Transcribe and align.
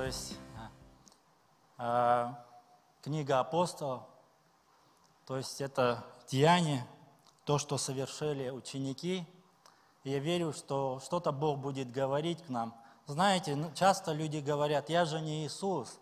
то 0.00 0.06
есть 0.06 0.38
э, 1.76 2.34
книга 3.02 3.38
апостолов, 3.38 4.02
то 5.26 5.36
есть 5.36 5.60
это 5.60 6.06
деяние, 6.26 6.86
то, 7.44 7.58
что 7.58 7.76
совершили 7.76 8.48
ученики. 8.48 9.26
Я 10.04 10.18
верю, 10.20 10.54
что 10.54 11.00
что-то 11.04 11.32
Бог 11.32 11.58
будет 11.58 11.92
говорить 11.92 12.42
к 12.42 12.48
нам. 12.48 12.74
Знаете, 13.04 13.54
ну, 13.56 13.70
часто 13.74 14.12
люди 14.12 14.38
говорят, 14.38 14.88
я 14.88 15.04
же 15.04 15.20
не 15.20 15.44
Иисус. 15.44 16.00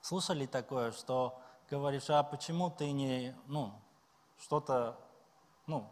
Слышали 0.00 0.46
такое, 0.46 0.90
что 0.90 1.38
говоришь, 1.70 2.10
а 2.10 2.24
почему 2.24 2.70
ты 2.70 2.90
не, 2.90 3.36
ну, 3.46 3.72
что-то, 4.40 4.98
ну, 5.68 5.88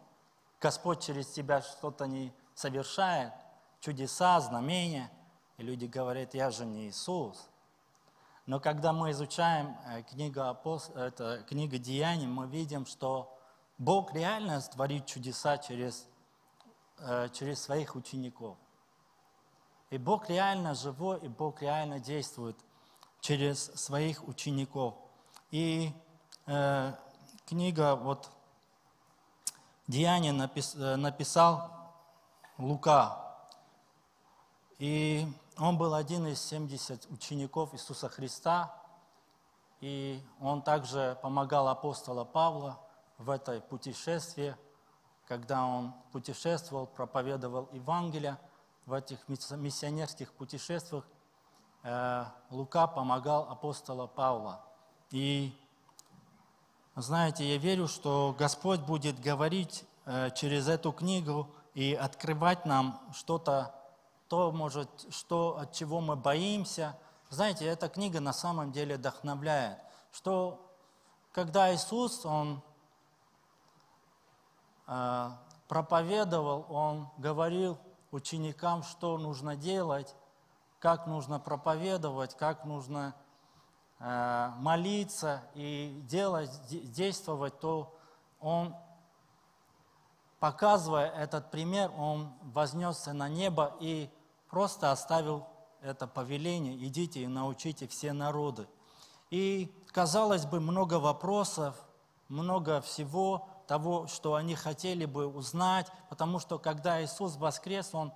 Господь 0.59 1.01
через 1.01 1.27
тебя 1.27 1.61
что-то 1.61 2.07
не 2.07 2.33
совершает, 2.55 3.31
чудеса, 3.79 4.41
знамения, 4.41 5.09
и 5.61 5.63
люди 5.63 5.85
говорят, 5.85 6.33
я 6.33 6.49
же 6.49 6.65
не 6.65 6.87
Иисус. 6.87 7.47
Но 8.47 8.59
когда 8.59 8.93
мы 8.93 9.11
изучаем 9.11 9.77
э, 9.85 10.01
книгу, 10.01 10.41
апост... 10.41 10.89
это, 10.95 11.45
книгу 11.47 11.77
Деяний, 11.77 12.25
мы 12.25 12.47
видим, 12.47 12.87
что 12.87 13.37
Бог 13.77 14.11
реально 14.11 14.59
творит 14.61 15.05
чудеса 15.05 15.59
через, 15.59 16.07
э, 16.97 17.29
через 17.31 17.61
своих 17.61 17.95
учеников. 17.95 18.57
И 19.91 19.99
Бог 19.99 20.29
реально 20.29 20.73
живой, 20.73 21.19
и 21.19 21.27
Бог 21.27 21.61
реально 21.61 21.99
действует 21.99 22.57
через 23.19 23.65
своих 23.75 24.27
учеников. 24.27 24.95
И 25.51 25.93
э, 26.47 26.93
книга 27.45 27.95
вот 27.95 28.31
Деяния 29.87 30.31
напис, 30.31 30.73
э, 30.73 30.95
написал 30.95 31.71
Лука. 32.57 33.37
И 34.79 35.27
он 35.57 35.77
был 35.77 35.93
один 35.93 36.27
из 36.27 36.41
70 36.41 37.09
учеников 37.11 37.73
Иисуса 37.73 38.09
Христа. 38.09 38.73
И 39.81 40.21
он 40.39 40.61
также 40.61 41.17
помогал 41.21 41.67
апостола 41.67 42.23
Павла 42.23 42.79
в 43.17 43.29
этой 43.29 43.61
путешествии, 43.61 44.55
когда 45.27 45.65
он 45.65 45.93
путешествовал, 46.11 46.85
проповедовал 46.85 47.67
Евангелие 47.71 48.37
в 48.85 48.93
этих 48.93 49.17
миссионерских 49.27 50.31
путешествиях. 50.33 51.03
Э, 51.83 52.25
Лука 52.51 52.85
помогал 52.87 53.49
апостола 53.49 54.05
Павла. 54.05 54.63
И 55.09 55.57
знаете, 56.95 57.49
я 57.49 57.57
верю, 57.57 57.87
что 57.87 58.35
Господь 58.37 58.81
будет 58.81 59.19
говорить 59.19 59.85
э, 60.05 60.29
через 60.35 60.67
эту 60.67 60.91
книгу 60.91 61.49
и 61.73 61.93
открывать 61.93 62.65
нам 62.65 63.01
что-то, 63.13 63.73
то, 64.31 64.51
может, 64.51 64.89
что, 65.13 65.57
от 65.59 65.73
чего 65.73 65.99
мы 65.99 66.15
боимся. 66.15 66.97
Знаете, 67.29 67.65
эта 67.65 67.89
книга 67.89 68.21
на 68.21 68.31
самом 68.31 68.71
деле 68.71 68.95
вдохновляет, 68.95 69.77
что 70.13 70.65
когда 71.33 71.75
Иисус, 71.75 72.25
Он 72.25 72.61
э, 74.87 75.29
проповедовал, 75.67 76.65
Он 76.69 77.09
говорил 77.17 77.77
ученикам, 78.11 78.83
что 78.83 79.17
нужно 79.17 79.57
делать, 79.57 80.15
как 80.79 81.07
нужно 81.07 81.37
проповедовать, 81.37 82.35
как 82.37 82.63
нужно 82.63 83.13
Э, 84.03 84.53
молиться 84.57 85.43
и 85.53 86.01
делать, 86.09 86.49
действовать, 86.67 87.59
то 87.59 87.95
он, 88.39 88.75
показывая 90.39 91.11
этот 91.11 91.51
пример, 91.51 91.91
он 91.95 92.33
вознесся 92.41 93.13
на 93.13 93.29
небо 93.29 93.77
и 93.79 94.09
просто 94.51 94.91
оставил 94.91 95.47
это 95.81 96.05
повеление, 96.05 96.75
идите 96.85 97.23
и 97.23 97.27
научите 97.27 97.87
все 97.87 98.13
народы. 98.13 98.67
И, 99.31 99.73
казалось 99.87 100.45
бы, 100.45 100.59
много 100.59 100.99
вопросов, 100.99 101.75
много 102.27 102.81
всего 102.81 103.47
того, 103.67 104.07
что 104.07 104.35
они 104.35 104.55
хотели 104.55 105.05
бы 105.05 105.25
узнать, 105.25 105.87
потому 106.09 106.39
что 106.39 106.59
когда 106.59 107.03
Иисус 107.03 107.37
воскрес, 107.37 107.89
Он 107.93 108.13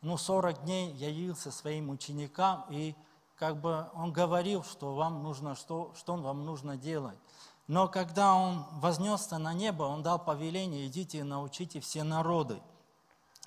ну, 0.00 0.16
40 0.16 0.64
дней 0.64 0.92
явился 0.92 1.50
своим 1.50 1.90
ученикам, 1.90 2.66
и 2.70 2.94
как 3.36 3.60
бы 3.60 3.88
он 3.94 4.12
говорил, 4.12 4.62
что 4.62 4.94
вам 4.94 5.22
нужно, 5.22 5.56
что, 5.56 5.92
что 5.96 6.14
вам 6.14 6.44
нужно 6.44 6.76
делать. 6.76 7.18
Но 7.66 7.88
когда 7.88 8.34
он 8.34 8.64
вознесся 8.72 9.38
на 9.38 9.54
небо, 9.54 9.84
он 9.84 10.02
дал 10.02 10.18
повеление, 10.18 10.86
идите 10.86 11.18
и 11.18 11.22
научите 11.22 11.80
все 11.80 12.04
народы. 12.04 12.60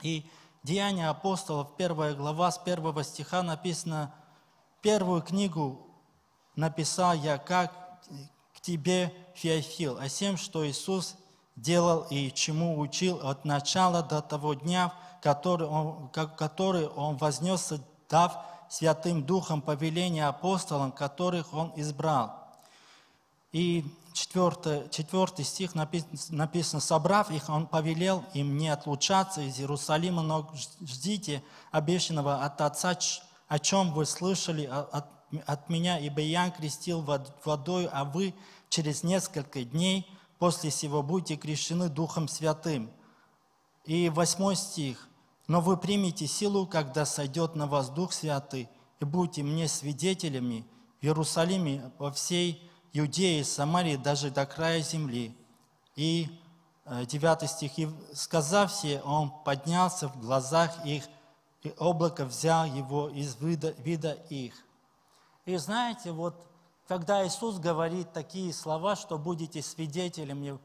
И 0.02 0.30
Деяния 0.64 1.10
апостолов, 1.10 1.76
первая 1.78 2.14
глава, 2.14 2.52
с 2.52 2.58
первого 2.58 3.04
стиха 3.04 3.44
написано, 3.44 4.14
первую 4.82 5.22
книгу 5.22 5.88
написал 6.56 7.14
я, 7.14 7.38
как 7.38 7.72
к 8.56 8.62
тебе, 8.62 9.14
Феофил, 9.36 9.98
о 10.00 10.08
всем, 10.08 10.38
что 10.38 10.68
Иисус 10.68 11.16
делал 11.56 12.06
и 12.10 12.32
чему 12.32 12.80
учил 12.80 13.20
от 13.28 13.46
начала 13.46 14.02
до 14.04 14.22
того 14.22 14.56
дня, 14.56 14.94
который 15.22 15.68
он, 15.68 16.10
который 16.10 16.88
он 16.88 17.18
вознесся, 17.18 17.80
дав 18.10 18.38
Святым 18.70 19.24
Духом 19.24 19.62
повеления 19.62 20.28
апостолам, 20.28 20.92
которых 20.92 21.54
Он 21.54 21.72
избрал. 21.76 22.47
И 23.58 23.84
четвертый, 24.14 24.88
четвертый 24.92 25.44
стих 25.44 25.74
написано, 25.74 26.20
написано, 26.30 26.80
собрав 26.80 27.32
их, 27.32 27.50
Он 27.50 27.66
повелел 27.66 28.24
им 28.36 28.56
не 28.56 28.70
отлучаться 28.70 29.42
из 29.42 29.60
Иерусалима, 29.60 30.22
но 30.22 30.48
ждите 30.80 31.42
обещанного 31.72 32.46
от 32.46 32.62
Отца, 32.62 32.96
о 33.48 33.58
чем 33.58 33.94
вы 33.94 34.06
слышали 34.06 34.66
от, 34.66 35.08
от 35.48 35.70
меня, 35.70 35.98
ибо 35.98 36.22
я 36.22 36.52
крестил 36.52 37.02
водой, 37.02 37.90
а 37.92 38.04
вы 38.04 38.36
через 38.70 39.02
несколько 39.02 39.64
дней 39.64 40.08
после 40.38 40.70
сего 40.70 41.02
будете 41.02 41.36
крещены 41.36 41.90
Духом 41.90 42.28
Святым. 42.28 42.92
И 43.86 44.10
восьмой 44.10 44.56
стих. 44.56 45.10
Но 45.48 45.62
вы 45.62 45.78
примете 45.78 46.28
силу, 46.28 46.68
когда 46.68 47.08
сойдет 47.08 47.56
на 47.56 47.66
вас 47.66 47.90
Дух 47.90 48.14
Святый, 48.14 48.70
и 49.00 49.06
будете 49.06 49.42
мне 49.42 49.68
свидетелями 49.68 50.64
в 51.02 51.06
Иерусалиме, 51.06 51.92
во 51.98 52.12
всей 52.12 52.67
Иудее, 53.00 53.44
Самарии, 53.44 53.96
даже 53.96 54.32
до 54.32 54.46
края 54.46 54.82
земли. 54.82 55.36
И 55.96 56.30
9 56.86 57.44
э, 57.44 57.48
стих, 57.48 57.80
и 57.80 57.90
сказав 58.14 58.72
все, 58.72 59.02
он 59.02 59.32
поднялся 59.44 60.08
в 60.08 60.20
глазах 60.20 60.86
их, 60.86 61.04
и 61.64 61.74
облако 61.80 62.26
взял 62.26 62.66
его 62.66 63.10
из 63.10 63.36
вида, 63.42 63.72
вида 63.80 64.12
их. 64.30 64.54
И 65.46 65.58
знаете, 65.58 66.12
вот 66.12 66.36
когда 66.88 67.26
Иисус 67.26 67.58
говорит 67.60 68.14
такие 68.14 68.54
слова, 68.54 68.96
что 68.96 69.18
будете 69.18 69.62
свидетелями 69.62 70.52
в 70.52 70.60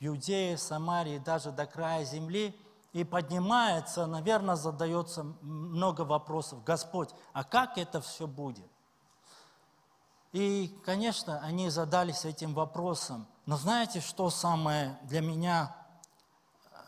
Иудее, 0.00 0.58
Самарии, 0.58 1.18
даже 1.18 1.52
до 1.52 1.66
края 1.66 2.04
земли– 2.04 2.54
и 2.92 3.04
поднимается, 3.04 4.06
наверное, 4.06 4.56
задается 4.56 5.24
много 5.40 6.02
вопросов. 6.02 6.62
Господь, 6.64 7.08
а 7.32 7.42
как 7.42 7.78
это 7.78 8.00
все 8.00 8.26
будет? 8.26 8.70
И, 10.32 10.74
конечно, 10.84 11.40
они 11.40 11.68
задались 11.68 12.24
этим 12.24 12.54
вопросом. 12.54 13.26
Но 13.44 13.56
знаете, 13.56 14.00
что 14.00 14.30
самое 14.30 14.98
для 15.02 15.20
меня, 15.20 15.76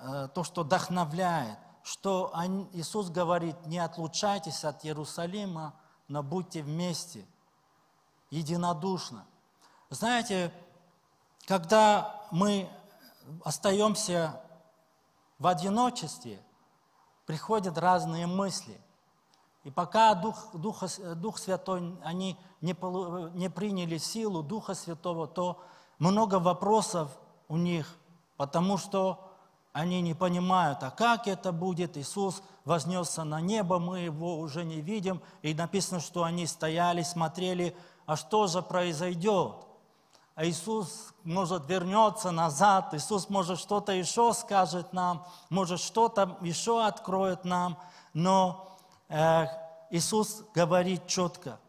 э, 0.01 0.29
то, 0.35 0.45
что 0.45 0.63
вдохновляет, 0.63 1.59
что 1.83 2.33
Иисус 2.73 3.11
говорит, 3.11 3.67
не 3.67 3.79
отлучайтесь 3.79 4.65
от 4.65 4.85
Иерусалима, 4.85 5.75
но 6.09 6.23
будьте 6.23 6.63
вместе, 6.63 7.27
единодушно. 8.31 9.27
Знаете, 9.91 10.53
когда 11.47 12.27
мы 12.31 12.71
остаемся 13.45 14.41
в 15.39 15.47
одиночестве 15.47 16.41
приходят 17.27 17.79
разные 17.79 18.27
мысли. 18.27 18.81
И 19.65 19.71
пока 19.71 20.15
Дух, 20.15 20.51
Дух, 20.53 20.83
Дух 21.17 21.39
Святой, 21.39 21.97
они 22.05 22.39
не, 22.61 22.77
не 23.37 23.49
приняли 23.49 23.99
силу 23.99 24.43
Духа 24.43 24.75
Святого, 24.75 25.27
то 25.27 25.61
много 25.99 26.39
вопросов 26.39 27.11
у 27.49 27.57
них, 27.57 27.97
потому 28.37 28.77
что 28.77 29.31
они 29.73 30.03
не 30.03 30.15
понимают, 30.15 30.83
а 30.83 30.91
как 30.91 31.27
это 31.27 31.51
будет, 31.51 31.97
Иисус 31.97 32.43
вознесся 32.65 33.25
на 33.25 33.41
небо, 33.41 33.79
мы 33.79 34.01
его 34.01 34.39
уже 34.39 34.65
не 34.65 34.81
видим, 34.81 35.21
и 35.43 35.55
написано, 35.55 36.01
что 36.01 36.25
они 36.25 36.47
стояли, 36.47 37.03
смотрели, 37.03 37.77
а 38.07 38.17
что 38.17 38.47
же 38.47 38.63
произойдет? 38.63 39.55
а 40.37 40.45
Иисус, 40.45 41.15
может, 41.23 41.69
вернется 41.69 42.33
назад, 42.33 42.93
Иисус, 42.93 43.29
может, 43.29 43.59
что-то 43.59 43.93
еще 43.93 44.33
скажет 44.33 44.93
нам, 44.93 45.25
может, 45.49 45.81
что-то 45.81 46.37
еще 46.41 46.85
откроет 46.85 47.45
нам, 47.45 47.79
но 48.15 48.74
Иисус 49.91 50.43
говорит 50.55 51.07
четко, 51.07 51.61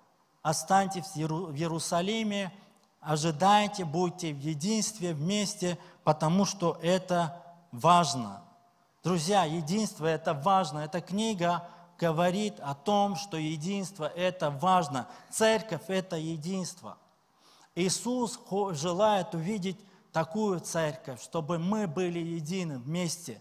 останьтесь 0.41 1.13
в 1.13 1.17
Иерусалиме, 1.17 2.51
ожидайте, 2.99 3.85
будьте 3.85 4.33
в 4.33 4.39
единстве, 4.39 5.13
вместе, 5.13 5.77
потому 6.03 6.45
что 6.45 6.79
это 6.81 7.39
важно. 7.71 8.41
Друзья, 9.03 9.43
единство– 9.43 10.05
это 10.07 10.33
важно. 10.33 10.79
Эта 10.79 11.01
книга 11.01 11.67
говорит 11.99 12.59
о 12.61 12.73
том, 12.73 13.15
что 13.15 13.37
единство– 13.37 14.05
это 14.15 14.49
важно. 14.49 15.07
Церковь– 15.29 15.83
это 15.87 16.15
единство. 16.15 16.97
Иисус 17.75 18.39
желает 18.71 19.35
увидеть 19.35 19.79
такую 20.11 20.61
церковь, 20.61 21.21
чтобы 21.21 21.59
мы 21.59 21.85
были 21.85 22.17
едины 22.17 22.79
вместе. 22.79 23.39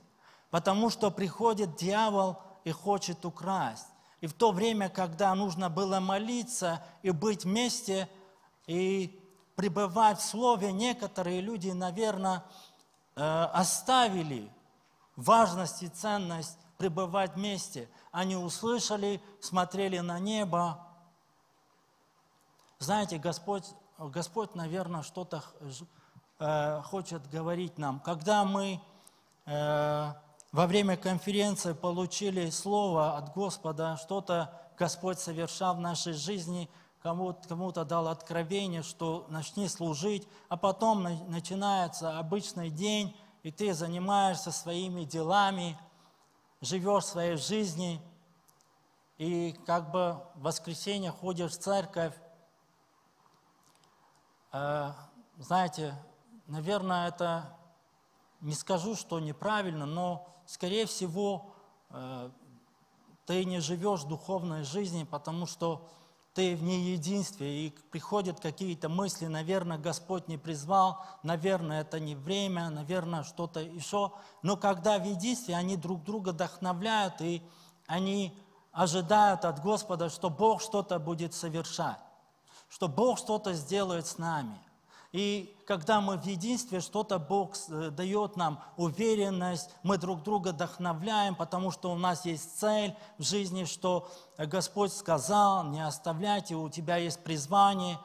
Потому 0.51 0.91
что 0.91 1.11
приходит 1.11 1.77
дьявол 1.77 2.39
и 2.65 2.71
хочет 2.71 3.25
украсть. 3.25 3.87
И 4.25 4.27
в 4.27 4.33
то 4.33 4.53
время, 4.53 4.89
когда 4.89 5.35
нужно 5.35 5.69
было 5.69 6.01
молиться 6.01 6.83
и 7.03 7.11
быть 7.11 7.45
вместе, 7.45 8.09
и 8.67 9.23
пребывать 9.55 10.19
в 10.19 10.25
Слове, 10.25 10.73
некоторые 10.73 11.43
люди, 11.43 11.69
наверное, 11.69 12.43
э, 13.17 13.21
оставили 13.21 14.51
важность 15.15 15.83
и 15.83 15.89
ценность 15.89 16.57
пребывать 16.79 17.35
вместе. 17.35 17.87
Они 18.13 18.35
услышали, 18.35 19.21
смотрели 19.43 19.99
на 19.99 20.19
небо. 20.19 20.81
Знаете, 22.79 23.19
Господь, 23.19 23.67
Господь 23.99 24.55
наверное, 24.55 25.03
что-то 25.03 25.45
э, 26.39 26.81
хочет 26.81 27.29
говорить 27.29 27.77
нам. 27.77 28.01
Когда 28.01 28.47
мы 28.47 28.81
э, 29.45 30.15
во 30.55 30.69
время 30.69 30.97
конференции 30.97 31.73
получили 31.73 32.49
слово 32.49 33.17
от 33.17 33.35
Господа, 33.35 33.99
что-то 34.01 34.57
Господь 34.79 35.19
совершал 35.19 35.75
в 35.75 35.81
нашей 35.81 36.13
жизни, 36.13 36.71
кому-то 37.03 37.49
кому 37.49 37.73
дал 37.73 38.07
откровение, 38.07 38.85
что 38.85 39.27
начни 39.31 39.67
служить, 39.67 40.29
а 40.49 40.57
потом 40.57 41.03
начинается 41.29 42.21
обычный 42.21 42.71
день, 42.71 43.17
и 43.43 43.51
ты 43.51 43.75
занимаешься 43.75 44.53
своими 44.53 45.03
делами, 45.03 45.77
живешь 46.61 47.07
своей 47.07 47.37
жизнью, 47.37 47.99
и 49.19 49.59
как 49.67 49.91
бы 49.91 50.21
в 50.37 50.43
воскресенье 50.43 51.11
ходишь 51.11 51.51
в 51.51 51.59
церковь. 51.59 52.15
Э, 54.53 54.93
знаете, 55.37 55.97
наверное, 56.47 57.09
это 57.09 57.57
не 58.45 58.53
скажу, 58.53 58.95
что 58.95 59.19
неправильно, 59.21 59.87
но, 59.87 60.29
скорее 60.47 60.87
всего, 60.87 61.55
э, 61.89 62.31
ты 63.25 63.45
не 63.47 63.61
живешь 63.61 64.03
духовной 64.03 64.65
жизнью, 64.65 65.07
потому 65.07 65.47
что 65.47 65.89
ты 66.35 66.55
в 66.55 66.63
неединстве, 66.63 67.67
и 67.67 67.71
приходят 67.91 68.41
какие-то 68.41 68.91
мысли, 68.91 69.27
наверное, 69.27 69.79
Господь 69.79 70.29
не 70.29 70.37
призвал, 70.37 71.03
наверное, 71.23 71.81
это 71.81 71.99
не 71.99 72.15
время, 72.15 72.69
наверное, 72.69 73.23
что-то 73.23 73.61
еще. 73.61 74.13
Но 74.43 74.57
когда 74.59 74.99
в 74.99 75.05
единстве, 75.05 75.57
они 75.57 75.77
друг 75.77 76.05
друга 76.05 76.31
вдохновляют, 76.31 77.21
и 77.23 77.43
они 77.87 78.37
ожидают 78.73 79.47
от 79.47 79.63
Господа, 79.63 80.11
что 80.11 80.29
Бог 80.29 80.61
что-то 80.61 80.99
будет 80.99 81.33
совершать, 81.33 82.01
что 82.69 82.89
Бог 82.89 83.19
что-то 83.19 83.55
сделает 83.55 84.07
с 84.07 84.19
нами– 84.19 84.59
и 85.15 85.57
когда 85.65 86.01
мы 86.01 86.19
в 86.19 86.27
единстве, 86.27 86.81
что-то 86.81 87.21
Бог 87.21 87.55
э, 87.69 87.91
дает 87.91 88.35
нам 88.35 88.61
уверенность, 88.77 89.71
мы 89.85 89.97
друг 89.97 90.25
друга 90.25 90.49
вдохновляем, 90.49 91.37
потому 91.37 91.71
что 91.71 91.93
у 91.93 91.95
нас 91.95 92.25
есть 92.25 92.59
цель 92.59 92.97
в 93.17 93.23
жизни, 93.23 93.63
что 93.65 94.11
Господь 94.37 94.93
сказал, 94.93 95.69
не 95.69 95.87
оставляйте, 95.87 96.57
у 96.57 96.69
тебя 96.69 96.97
есть 96.97 97.23
призвание, 97.23 97.97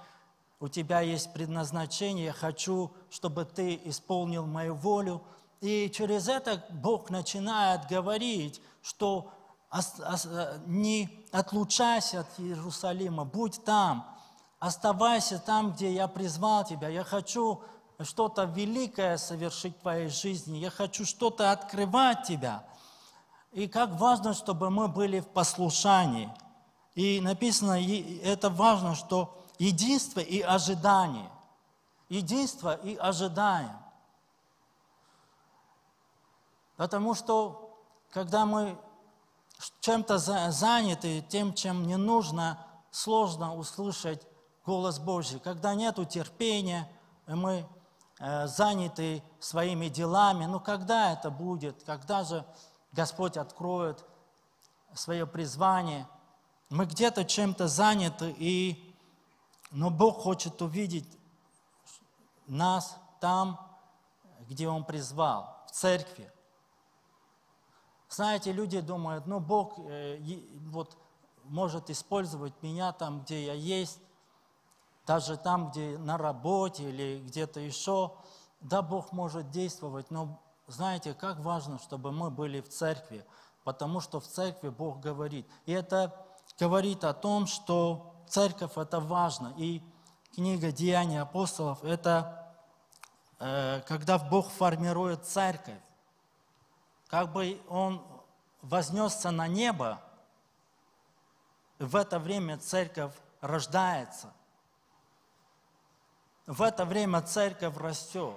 у 0.60 0.68
тебя 0.68 1.02
есть 1.02 1.34
предназначение, 1.34 2.26
я 2.26 2.34
хочу, 2.34 2.92
чтобы 3.10 3.44
ты 3.44 3.82
исполнил 3.86 4.46
мою 4.46 4.76
волю. 4.76 5.24
И 5.62 5.90
через 5.90 6.28
это 6.28 6.64
Бог 6.70 7.10
начинает 7.10 7.88
говорить, 7.88 8.62
что 8.84 9.32
э, 9.74 10.60
не 10.68 11.10
отлучайся 11.32 12.20
от 12.20 12.40
Иерусалима, 12.40 13.26
будь 13.26 13.64
там, 13.64 14.06
Оставайся 14.60 15.40
там, 15.40 15.72
где 15.72 15.94
я 15.94 16.08
призвал 16.08 16.66
тебя. 16.66 16.90
Я 16.90 17.04
хочу 17.04 17.62
что-то 18.02 18.44
великое 18.44 19.18
совершить 19.18 19.78
в 19.78 19.82
твоей 19.82 20.10
жизни. 20.10 20.58
Я 20.58 20.70
хочу 20.70 21.06
что-то 21.06 21.52
открывать 21.52 22.24
тебя. 22.24 22.64
И 23.52 23.68
как 23.68 23.92
важно, 23.92 24.34
чтобы 24.34 24.70
мы 24.70 24.88
были 24.88 25.22
в 25.22 25.28
послушании. 25.28 26.32
И 26.96 27.22
написано, 27.22 27.80
это 28.24 28.50
важно, 28.50 28.96
что 28.96 29.42
единство 29.58 30.20
и 30.20 30.42
ожидание. 30.42 31.30
Единство 32.10 32.76
и 32.76 32.96
ожидание. 32.96 33.78
Потому 36.76 37.16
что, 37.16 37.78
когда 38.12 38.46
мы 38.46 38.78
чем-то 39.80 40.18
заняты, 40.18 41.22
тем, 41.30 41.54
чем 41.54 41.88
не 41.88 41.98
нужно, 41.98 42.58
сложно 42.92 43.56
услышать 43.56 44.29
голос 44.70 45.00
Божий, 45.00 45.40
когда 45.40 45.74
нету 45.74 46.06
терпения, 46.06 46.88
мы 47.26 47.68
э, 48.20 48.46
заняты 48.46 49.24
своими 49.40 49.88
делами. 49.88 50.46
Но 50.46 50.60
когда 50.60 51.12
это 51.12 51.32
будет? 51.32 51.82
Когда 51.86 52.24
же 52.24 52.46
Господь 52.92 53.36
откроет 53.36 54.06
свое 54.94 55.26
призвание? 55.26 56.08
Мы 56.70 56.86
где-то 56.86 57.26
чем-то 57.26 57.68
заняты, 57.68 58.36
и... 58.38 58.94
но 59.72 59.90
Бог 59.90 60.22
хочет 60.22 60.62
увидеть 60.62 61.10
нас 62.46 62.96
там, 63.20 63.60
где 64.50 64.68
Он 64.68 64.84
призвал, 64.84 65.64
в 65.66 65.72
церкви. 65.72 66.32
Знаете, 68.08 68.52
люди 68.52 68.82
думают, 68.82 69.26
ну 69.26 69.40
Бог 69.40 69.80
э, 69.80 70.20
вот, 70.70 70.96
может 71.46 71.90
использовать 71.90 72.54
меня 72.62 72.92
там, 72.92 73.22
где 73.22 73.48
я 73.48 73.54
есть, 73.54 74.00
даже 75.10 75.38
там, 75.38 75.72
где 75.72 75.98
на 75.98 76.20
работе 76.20 76.84
или 76.88 77.20
где-то 77.26 77.60
еще, 77.60 78.14
да, 78.62 78.84
Бог 78.84 79.12
может 79.12 79.50
действовать, 79.50 80.12
но 80.12 80.40
знаете, 80.68 81.16
как 81.16 81.40
важно, 81.40 81.80
чтобы 81.80 82.12
мы 82.12 82.30
были 82.30 82.62
в 82.62 82.70
церкви, 82.70 83.26
потому 83.64 84.02
что 84.02 84.20
в 84.20 84.28
церкви 84.28 84.70
Бог 84.70 85.00
говорит. 85.00 85.48
И 85.66 85.72
это 85.72 86.16
говорит 86.60 87.04
о 87.04 87.16
том, 87.16 87.48
что 87.48 88.14
церковь– 88.28 88.74
это 88.78 89.00
важно. 89.00 89.52
И 89.58 89.82
книга 90.36 90.72
«Деяния 90.72 91.22
апостолов»– 91.22 91.80
это 91.84 92.54
э, 93.40 93.82
когда 93.88 94.20
Бог 94.20 94.48
формирует 94.52 95.26
церковь. 95.26 95.82
Как 97.08 97.32
бы 97.32 97.60
Он 97.68 98.00
вознесся 98.62 99.32
на 99.32 99.48
небо, 99.48 100.00
в 101.80 101.96
это 101.96 102.20
время 102.20 102.60
церковь 102.60 103.14
рождается 103.42 104.32
в 106.50 106.64
это 106.64 106.84
время 106.84 107.22
церковь 107.22 107.78
растет, 107.78 108.34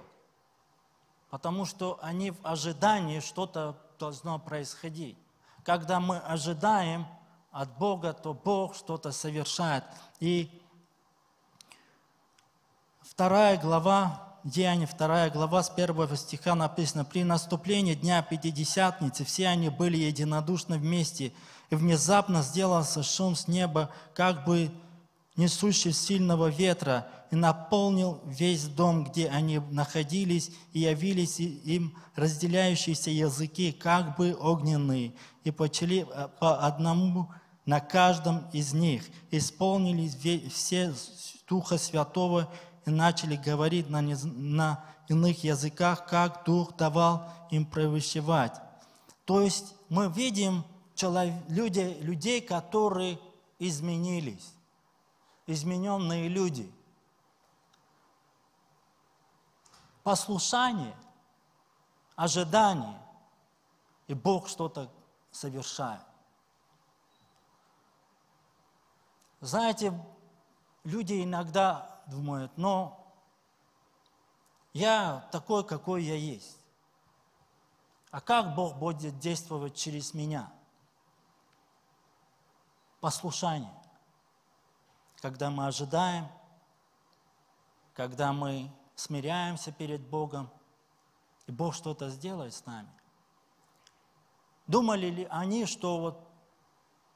потому 1.31 1.65
что 1.65 1.99
они 2.03 2.33
в 2.33 2.37
ожидании 2.43 3.21
что-то 3.21 3.75
должно 3.99 4.39
происходить. 4.39 5.17
Когда 5.65 5.99
мы 5.99 6.19
ожидаем 6.19 7.07
от 7.53 7.75
Бога, 7.79 8.13
то 8.13 8.35
Бог 8.35 8.77
что-то 8.77 9.13
совершает. 9.13 9.85
И 10.21 10.63
вторая 13.01 13.57
глава, 13.57 14.37
Деяния, 14.45 14.87
вторая 14.87 15.31
глава, 15.31 15.63
с 15.63 15.71
первого 15.71 16.15
стиха 16.15 16.55
написано, 16.55 17.07
«При 17.07 17.25
наступлении 17.25 17.95
Дня 17.95 18.21
Пятидесятницы 18.21 19.25
все 19.25 19.49
они 19.49 19.71
были 19.71 19.97
единодушны 19.97 20.77
вместе, 20.77 21.33
и 21.71 21.75
внезапно 21.75 22.43
сделался 22.43 23.03
шум 23.03 23.37
с 23.37 23.49
неба, 23.49 23.89
как 24.13 24.45
бы 24.45 24.71
несущий 25.37 25.93
сильного 25.93 26.49
ветра, 26.49 27.09
и 27.31 27.37
наполнил 27.37 28.21
весь 28.27 28.65
дом, 28.67 29.05
где 29.05 29.29
они 29.29 29.59
находились, 29.71 30.51
и 30.75 30.81
явились 30.81 31.41
им 31.41 31.97
разделяющиеся 32.15 33.11
языки, 33.11 33.73
как 33.73 34.19
бы 34.19 34.37
огненные, 34.39 35.15
и 35.43 35.51
почали 35.51 36.07
э, 36.09 36.29
по 36.39 36.67
одному 36.67 37.31
на 37.65 37.81
каждом 37.81 38.51
из 38.53 38.75
них, 38.75 39.05
исполнились 39.31 40.17
все 40.53 40.95
Духа 41.49 41.79
Святого 41.79 42.53
и 42.85 42.91
начали 42.91 43.37
говорить 43.37 43.89
на, 43.89 44.03
на 44.03 44.85
иных 45.09 45.45
языках, 45.45 46.07
как 46.07 46.45
Дух 46.45 46.77
давал 46.77 47.31
им 47.51 47.65
провещевать. 47.65 48.55
То 49.25 49.41
есть 49.41 49.75
мы 49.89 50.11
видим 50.11 50.65
людей, 51.49 51.99
людей, 52.01 52.41
которые 52.41 53.19
изменились, 53.59 54.53
измененные 55.47 56.29
люди– 56.29 56.73
послушание, 60.03 60.97
ожидание, 62.17 63.01
и 64.07 64.15
Бог 64.15 64.49
что-то 64.49 64.91
совершает. 65.31 66.03
Знаете, 69.41 69.93
люди 70.85 71.23
иногда 71.23 72.03
думают, 72.07 72.53
но 72.57 73.15
я 74.73 75.29
такой, 75.33 75.65
какой 75.65 76.05
я 76.05 76.15
есть. 76.15 76.59
А 78.11 78.21
как 78.21 78.55
Бог 78.55 78.77
будет 78.77 79.19
действовать 79.19 79.75
через 79.75 80.15
меня? 80.15 80.53
послушание. 83.03 83.82
Когда 85.23 85.51
мы 85.51 85.67
ожидаем, 85.69 86.27
когда 87.95 88.33
мы 88.33 88.71
смиряемся 88.97 89.73
перед 89.73 90.01
Богом, 90.01 90.51
и 91.47 91.53
Бог 91.53 91.75
что-то 91.75 92.11
сделает 92.11 92.53
с 92.53 92.67
нами. 92.67 92.89
Думали 94.67 95.07
ли 95.07 95.27
они, 95.31 95.67
что 95.67 95.99
вот 95.99 96.29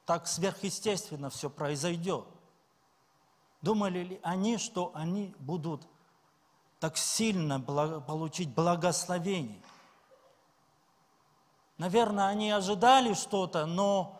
так 0.05 0.27
сверхъестественно 0.27 1.29
все 1.29 1.49
произойдет? 1.49 2.25
Думали 3.61 3.99
ли 3.99 4.19
они, 4.23 4.57
что 4.57 4.91
они 4.93 5.35
будут 5.39 5.85
так 6.79 6.95
сильно 6.95 7.59
получить 7.59 8.53
благословение? 8.53 9.61
Наверное, 11.77 12.27
они 12.27 12.51
ожидали 12.51 13.13
что-то, 13.13 13.65
но 13.65 14.16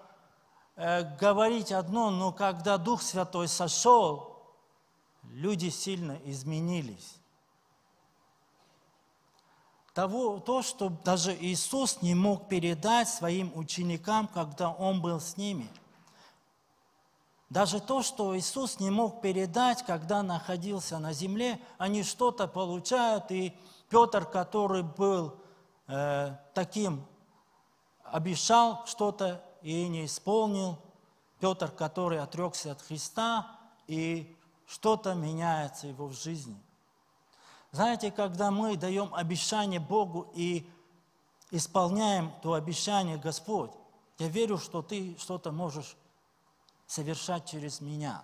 говорить 0.77 1.71
одно, 1.71 2.11
но 2.11 2.31
когда 2.31 2.77
Дух 2.77 3.01
Святой 3.01 3.47
сошел, 3.47 4.37
люди 5.31 5.69
сильно 5.69 6.19
изменились. 6.23 7.15
Того, 9.93 10.39
то, 10.39 10.61
что 10.61 10.89
даже 10.89 11.35
Иисус 11.35 12.03
не 12.03 12.13
мог 12.13 12.47
передать 12.47 13.09
своим 13.09 13.51
ученикам, 13.57 14.27
когда 14.27 14.69
Он 14.69 15.01
был 15.01 15.19
с 15.19 15.37
ними. 15.37 15.67
Даже 17.49 17.79
то, 17.79 18.03
что 18.03 18.37
Иисус 18.37 18.79
не 18.79 18.91
мог 18.91 19.21
передать, 19.21 19.83
когда 19.83 20.21
находился 20.21 20.99
на 20.99 21.13
земле, 21.13 21.59
они 21.79 22.03
что-то 22.03 22.47
получают, 22.47 23.31
и 23.31 23.57
Петр, 23.89 24.25
который 24.25 24.83
был 24.83 25.33
э, 25.87 26.35
таким 26.53 27.03
обещал 28.03 28.85
что-то 28.85 29.41
и 29.61 29.87
не 29.87 30.05
исполнил. 30.05 30.77
Петр, 31.39 31.69
который 31.69 32.19
отрекся 32.19 32.71
от 32.71 32.81
Христа, 32.81 33.59
и 33.85 34.35
что-то 34.65 35.13
меняется 35.13 35.87
его 35.87 36.07
в 36.07 36.13
жизни. 36.13 36.59
Знаете, 37.71 38.11
когда 38.11 38.49
мы 38.49 38.75
даем 38.75 39.13
обещание 39.13 39.79
Богу 39.79 40.31
и 40.33 40.67
исполняем 41.51 42.31
то 42.41 42.53
обещание 42.53 43.17
Господь, 43.17 43.71
я 44.17 44.27
верю, 44.27 44.57
что 44.57 44.81
ты 44.81 45.15
что-то 45.19 45.51
можешь 45.51 45.95
совершать 46.87 47.45
через 47.49 47.81
меня. 47.81 48.23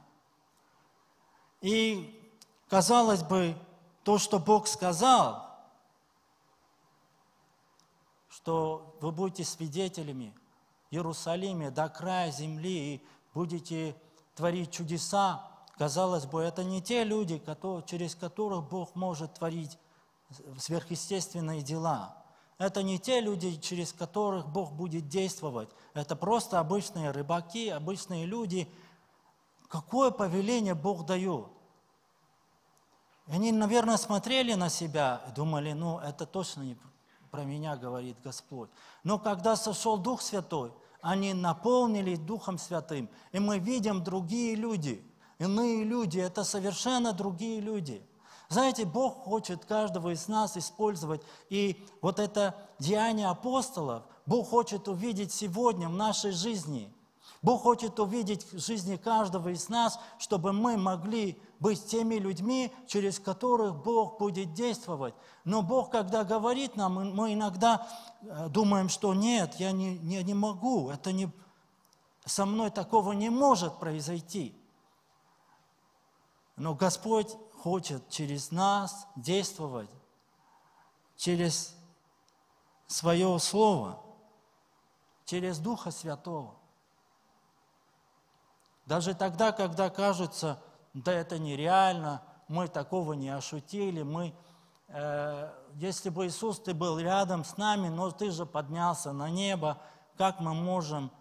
И, 1.61 2.19
казалось 2.67 3.21
бы, 3.21 3.55
то, 4.03 4.17
что 4.17 4.39
Бог 4.39 4.67
сказал, 4.67 5.49
что 8.29 8.97
вы 8.99 9.11
будете 9.11 9.45
свидетелями 9.45 10.33
Иерусалиме 10.93 11.71
до 11.71 11.89
края 11.89 12.31
земли 12.31 12.95
и 12.95 13.03
будете 13.33 13.95
творить 14.35 14.71
чудеса. 14.71 15.47
Казалось 15.77 16.25
бы, 16.25 16.41
это 16.41 16.63
не 16.63 16.81
те 16.81 17.03
люди, 17.03 17.39
которые, 17.39 17.83
через 17.85 18.15
которых 18.15 18.69
Бог 18.69 18.95
может 18.95 19.33
творить 19.33 19.77
сверхъестественные 20.57 21.61
дела. 21.61 22.23
Это 22.59 22.83
не 22.83 22.99
те 22.99 23.19
люди, 23.19 23.55
через 23.59 23.91
которых 23.91 24.47
Бог 24.47 24.71
будет 24.73 25.07
действовать. 25.09 25.69
Это 25.93 26.15
просто 26.15 26.59
обычные 26.59 27.11
рыбаки, 27.11 27.69
обычные 27.69 28.25
люди. 28.25 28.69
Какое 29.67 30.11
повеление 30.11 30.75
Бог 30.75 31.05
дает? 31.05 31.47
Они, 33.27 33.51
наверное, 33.51 33.97
смотрели 33.97 34.53
на 34.53 34.69
себя 34.69 35.23
и 35.27 35.31
думали, 35.31 35.71
ну, 35.73 35.97
это 35.99 36.25
точно 36.25 36.61
не, 36.61 36.77
про 37.31 37.43
меня 37.43 37.75
говорит 37.75 38.17
Господь. 38.23 38.69
Но 39.03 39.17
когда 39.17 39.55
сошел 39.55 39.97
Дух 39.97 40.21
Святой, 40.21 40.71
они 41.03 41.33
наполнились 41.33 42.17
Духом 42.17 42.57
Святым, 42.57 43.09
и 43.33 43.39
мы 43.39 43.59
видим 43.59 44.03
другие 44.03 44.55
люди, 44.55 45.03
иные 45.37 45.83
люди, 45.83 46.17
это 46.17 46.43
совершенно 46.43 47.13
другие 47.13 47.59
люди. 47.59 48.01
Знаете, 48.49 48.85
Бог 48.85 49.23
хочет 49.23 49.65
каждого 49.65 50.13
из 50.13 50.27
нас 50.27 50.57
использовать, 50.57 51.21
и 51.49 51.85
вот 52.01 52.19
это 52.19 52.55
деяние 52.79 53.27
апостолов 53.27 54.03
Бог 54.25 54.49
хочет 54.49 54.87
увидеть 54.87 55.31
сегодня 55.31 55.89
в 55.89 55.93
нашей 55.93 56.31
жизни– 56.31 56.91
Бог 57.43 57.63
хочет 57.63 57.99
увидеть 57.99 58.45
в 58.53 58.59
жизни 58.59 58.95
каждого 58.95 59.49
из 59.49 59.67
нас, 59.67 59.99
чтобы 60.17 60.53
мы 60.53 60.77
могли 60.77 61.37
быть 61.63 61.85
теми 61.87 62.15
людьми, 62.15 62.73
через 62.87 63.19
которых 63.19 63.81
Бог 63.81 64.19
будет 64.19 64.53
действовать. 64.53 65.15
Но 65.45 65.61
Бог, 65.61 65.89
когда 65.89 66.25
говорит 66.25 66.75
нам, 66.75 67.15
мы 67.15 67.33
иногда 67.33 67.87
э, 68.21 68.49
думаем, 68.49 68.89
что 68.89 69.13
нет, 69.13 69.55
я 69.59 69.71
не, 69.71 69.97
не, 69.99 70.21
не 70.23 70.33
могу, 70.33 70.89
это 70.89 71.13
не, 71.13 71.31
со 72.25 72.45
мной 72.45 72.69
такого 72.69 73.13
не 73.13 73.29
может 73.29 73.79
произойти. 73.79 74.53
Но 76.57 76.75
Господь 76.75 77.33
хочет 77.61 78.09
через 78.09 78.51
нас 78.51 79.07
действовать, 79.15 79.89
через 81.15 81.73
свое 82.87 83.39
Слово, 83.39 84.01
через 85.23 85.59
Духа 85.59 85.91
Святого. 85.91 86.55
Даже 88.85 89.13
тогда, 89.15 89.53
когда 89.53 89.89
кажется, 89.89 90.61
да 90.93 91.11
это 91.11 91.39
нереально, 91.39 92.21
мы 92.47 92.67
такого 92.67 93.13
не 93.13 93.29
ошутили, 93.29 94.03
мы, 94.03 94.33
э, 94.89 95.51
если 95.75 96.09
бы 96.09 96.27
Иисус, 96.27 96.59
ты 96.59 96.73
был 96.73 96.99
рядом 96.99 97.43
с 97.43 97.57
нами, 97.57 97.87
но 97.89 98.11
ты 98.11 98.31
же 98.31 98.45
поднялся 98.45 99.11
на 99.11 99.29
небо, 99.29 99.81
как 100.17 100.39
мы 100.39 100.53
можем 100.53 101.11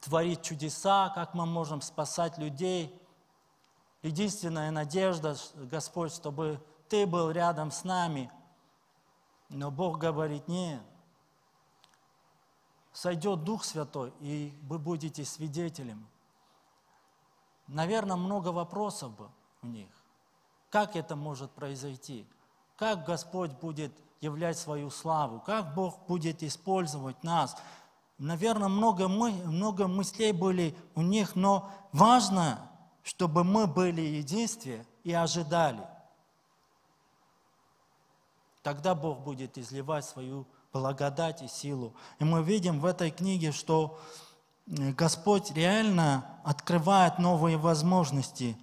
творить 0.00 0.42
чудеса, 0.42 1.10
как 1.10 1.34
мы 1.34 1.46
можем 1.46 1.80
спасать 1.80 2.38
людей. 2.38 3.00
Единственная 4.02 4.70
надежда, 4.70 5.36
Господь, 5.54 6.12
чтобы 6.12 6.60
Ты 6.88 7.06
был 7.06 7.30
рядом 7.30 7.70
с 7.70 7.84
нами. 7.84 8.32
Но 9.50 9.70
Бог 9.70 9.98
говорит, 9.98 10.48
нет, 10.48 10.82
сойдет 12.92 13.44
Дух 13.44 13.64
Святой, 13.64 14.12
и 14.20 14.58
вы 14.62 14.78
будете 14.78 15.24
свидетелем 15.24 16.09
наверное, 17.70 18.16
много 18.16 18.48
вопросов 18.48 19.16
бы 19.16 19.28
у 19.62 19.66
них. 19.66 19.88
Как 20.70 20.96
это 20.96 21.16
может 21.16 21.50
произойти? 21.52 22.26
Как 22.76 23.04
Господь 23.04 23.52
будет 23.52 23.92
являть 24.20 24.58
свою 24.58 24.90
славу? 24.90 25.40
Как 25.40 25.74
Бог 25.74 26.06
будет 26.06 26.42
использовать 26.42 27.22
нас? 27.22 27.56
Наверное, 28.18 28.68
много, 28.68 29.08
мы, 29.08 29.32
много 29.32 29.88
мыслей 29.88 30.32
были 30.32 30.76
у 30.94 31.02
них, 31.02 31.36
но 31.36 31.70
важно, 31.92 32.70
чтобы 33.02 33.44
мы 33.44 33.66
были 33.66 34.02
единстве 34.02 34.86
и 35.04 35.12
ожидали. 35.12 35.86
Тогда 38.62 38.94
Бог 38.94 39.20
будет 39.20 39.56
изливать 39.56 40.04
свою 40.04 40.46
благодать 40.72 41.42
и 41.42 41.48
силу. 41.48 41.94
И 42.18 42.24
мы 42.24 42.42
видим 42.42 42.80
в 42.80 42.84
этой 42.84 43.10
книге, 43.10 43.52
что 43.52 43.98
Господь 44.70 45.50
реально 45.50 46.40
открывает 46.44 47.18
новые 47.18 47.56
возможности. 47.56 48.56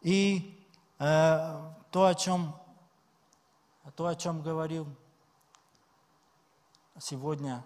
И 0.00 0.58
э, 0.98 1.72
то, 1.90 2.06
о 2.06 2.14
чем, 2.14 2.56
то, 3.94 4.06
о 4.06 4.14
чем 4.14 4.40
говорил 4.40 4.88
сегодня 6.98 7.62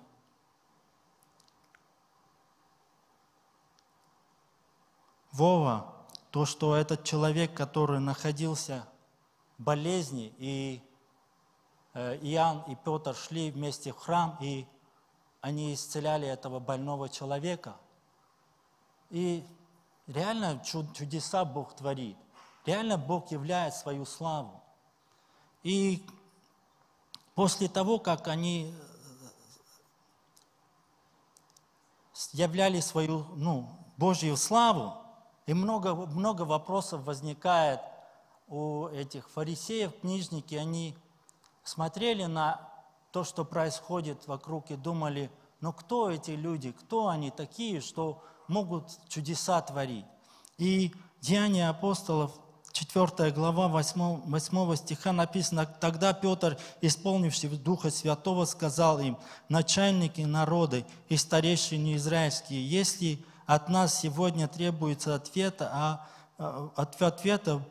Вова, 5.30 5.94
то, 6.32 6.46
что 6.46 6.74
этот 6.74 7.04
человек, 7.04 7.54
который 7.54 8.00
находился 8.00 8.88
в 9.56 9.62
болезни, 9.62 10.34
и 10.38 10.82
э, 11.94 12.16
Иоанн 12.22 12.62
и 12.62 12.74
Петр 12.74 13.14
шли 13.14 13.52
вместе 13.52 13.92
в 13.92 13.98
храм, 13.98 14.36
и 14.40 14.66
они 15.40 15.74
исцеляли 15.74 16.26
этого 16.26 16.60
больного 16.60 17.08
человека. 17.08 17.76
И 19.10 19.44
реально 20.06 20.62
чудеса 20.64 21.44
Бог 21.44 21.74
творит. 21.74 22.16
Реально 22.66 22.98
Бог 22.98 23.30
являет 23.30 23.74
свою 23.74 24.04
славу. 24.04 24.62
И 25.62 26.04
после 27.34 27.68
того, 27.68 27.98
как 27.98 28.28
они 28.28 28.74
являли 32.32 32.80
свою 32.80 33.24
ну, 33.34 33.68
Божью 33.96 34.36
славу, 34.36 34.94
и 35.46 35.54
много, 35.54 35.94
много 35.94 36.42
вопросов 36.42 37.02
возникает 37.04 37.80
у 38.46 38.86
этих 38.88 39.28
фарисеев, 39.30 39.98
книжники, 40.00 40.54
они 40.54 40.96
смотрели 41.64 42.26
на 42.26 42.69
то, 43.12 43.24
что 43.24 43.44
происходит 43.44 44.26
вокруг, 44.26 44.70
и 44.70 44.76
думали, 44.76 45.30
ну 45.60 45.72
кто 45.72 46.10
эти 46.10 46.32
люди, 46.32 46.72
кто 46.72 47.08
они 47.08 47.30
такие, 47.30 47.80
что 47.80 48.22
могут 48.48 48.84
чудеса 49.08 49.60
творить. 49.60 50.04
И 50.58 50.92
Деяния 51.20 51.68
апостолов, 51.68 52.32
4 52.72 53.30
глава 53.32 53.68
8, 53.68 54.22
8 54.26 54.76
стиха 54.76 55.12
написано, 55.12 55.66
«Тогда 55.66 56.12
Петр, 56.12 56.56
исполнивший 56.80 57.50
Духа 57.50 57.90
Святого, 57.90 58.44
сказал 58.44 59.00
им, 59.00 59.18
начальники 59.48 60.22
народы 60.22 60.84
и 61.08 61.16
старейшины 61.16 61.96
израильские, 61.96 62.66
если 62.66 63.24
от 63.46 63.68
нас 63.68 64.00
сегодня 64.00 64.46
требуется 64.48 65.14
ответа, 65.14 65.70
а, 65.72 66.06
а 66.38 66.70
от 66.76 67.02
ответа 67.02 67.62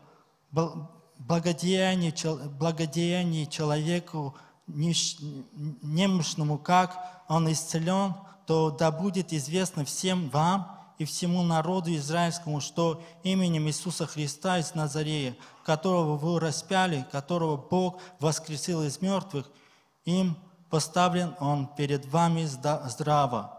благодеяние, 0.52 2.14
благодеяние 2.60 3.46
человеку 3.46 4.36
немощному, 4.74 6.58
как 6.58 7.24
он 7.28 7.52
исцелен, 7.52 8.16
то 8.46 8.72
да 8.72 8.92
будет 8.92 9.34
известно 9.34 9.86
всем 9.86 10.30
вам, 10.30 10.80
и 11.00 11.06
всему 11.06 11.44
народу 11.44 11.96
израильскому, 11.96 12.60
что 12.60 13.02
именем 13.24 13.68
Иисуса 13.68 14.06
Христа 14.06 14.60
из 14.60 14.76
Назарея, 14.76 15.36
которого 15.64 16.18
вы 16.18 16.40
распяли, 16.42 17.08
которого 17.10 17.56
Бог 17.56 18.02
воскресил 18.20 18.84
из 18.84 19.02
мертвых, 19.02 19.50
им 20.04 20.38
поставлен 20.70 21.36
Он 21.40 21.68
перед 21.68 22.06
вами 22.06 22.44
здраво. 22.44 23.58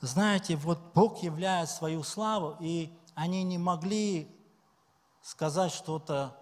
Знаете, 0.00 0.56
вот 0.56 0.80
Бог 0.94 1.22
являет 1.22 1.70
свою 1.70 2.02
славу, 2.02 2.56
и 2.58 2.92
они 3.14 3.44
не 3.44 3.58
могли 3.58 4.28
сказать 5.22 5.72
что-то, 5.72 6.36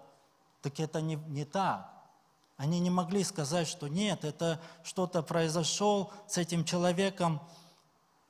так 0.61 0.79
это 0.79 0.99
не, 0.99 1.15
не 1.27 1.45
так. 1.45 1.91
Они 2.57 2.79
не 2.79 2.89
могли 2.89 3.23
сказать, 3.23 3.67
что 3.67 3.87
нет, 3.87 4.25
это 4.25 4.59
что-то 4.83 5.21
произошло 5.21 6.11
с 6.27 6.37
этим 6.37 6.65
человеком 6.65 7.39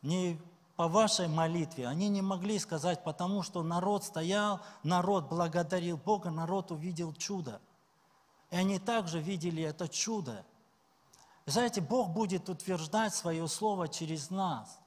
не 0.02 0.40
по 0.76 0.88
вашей 0.88 1.28
молитве. 1.28 1.88
Они 1.88 2.10
не 2.10 2.22
могли 2.22 2.60
сказать, 2.60 3.04
потому 3.04 3.42
что 3.42 3.64
народ 3.64 4.04
стоял, 4.04 4.60
народ 4.84 5.30
благодарил 5.30 5.98
Бога, 5.98 6.30
народ 6.30 6.72
увидел 6.72 7.14
чудо. 7.14 7.62
И 8.52 8.58
они 8.58 8.80
также 8.80 9.20
видели 9.20 9.64
это 9.64 9.88
чудо. 9.88 10.46
Знаете, 11.46 11.80
Бог 11.80 12.10
будет 12.10 12.50
утверждать 12.50 13.16
свое 13.16 13.48
слово 13.48 13.88
через 13.88 14.30
нас. 14.30 14.80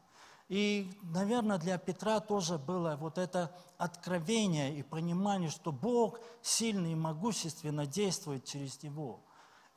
И, 0.50 0.92
наверное, 1.02 1.58
для 1.58 1.78
Петра 1.78 2.20
тоже 2.20 2.58
было 2.58 2.96
вот 3.00 3.18
это 3.18 3.56
откровение 3.78 4.76
и 4.76 4.82
понимание, 4.82 5.48
что 5.48 5.72
Бог 5.72 6.20
сильно 6.42 6.88
и 6.88 6.94
могущественно 6.94 7.86
действует 7.86 8.44
через 8.44 8.82
него. 8.82 9.20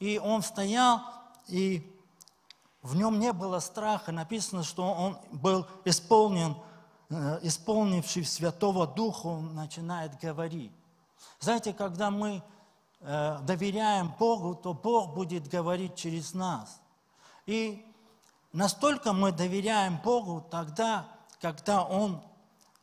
И 0.04 0.20
он 0.20 0.42
стоял 0.44 1.02
и 1.48 1.90
в 2.82 2.94
нем 2.98 3.20
не 3.20 3.32
было 3.32 3.60
страха. 3.60 4.12
Написано, 4.12 4.64
что 4.64 4.84
он 4.84 5.18
был 5.32 5.66
исполнен, 5.86 6.58
э, 7.10 7.40
исполнивший 7.44 8.26
Святого 8.26 8.86
Духа, 8.86 9.28
он 9.28 9.56
начинает 9.56 10.20
говорить. 10.20 10.74
Знаете, 11.40 11.72
когда 11.72 12.12
мы 12.12 12.44
э, 13.00 13.40
доверяем 13.44 14.14
Богу, 14.20 14.56
то 14.56 14.74
Бог 14.74 15.14
будет 15.14 15.48
говорить 15.48 15.96
через 15.96 16.34
нас. 16.34 16.82
И 17.46 17.86
настолько 18.52 19.14
мы 19.14 19.32
доверяем 19.32 20.02
Богу 20.04 20.46
тогда, 20.52 21.08
когда 21.40 21.82
Он 21.82 22.22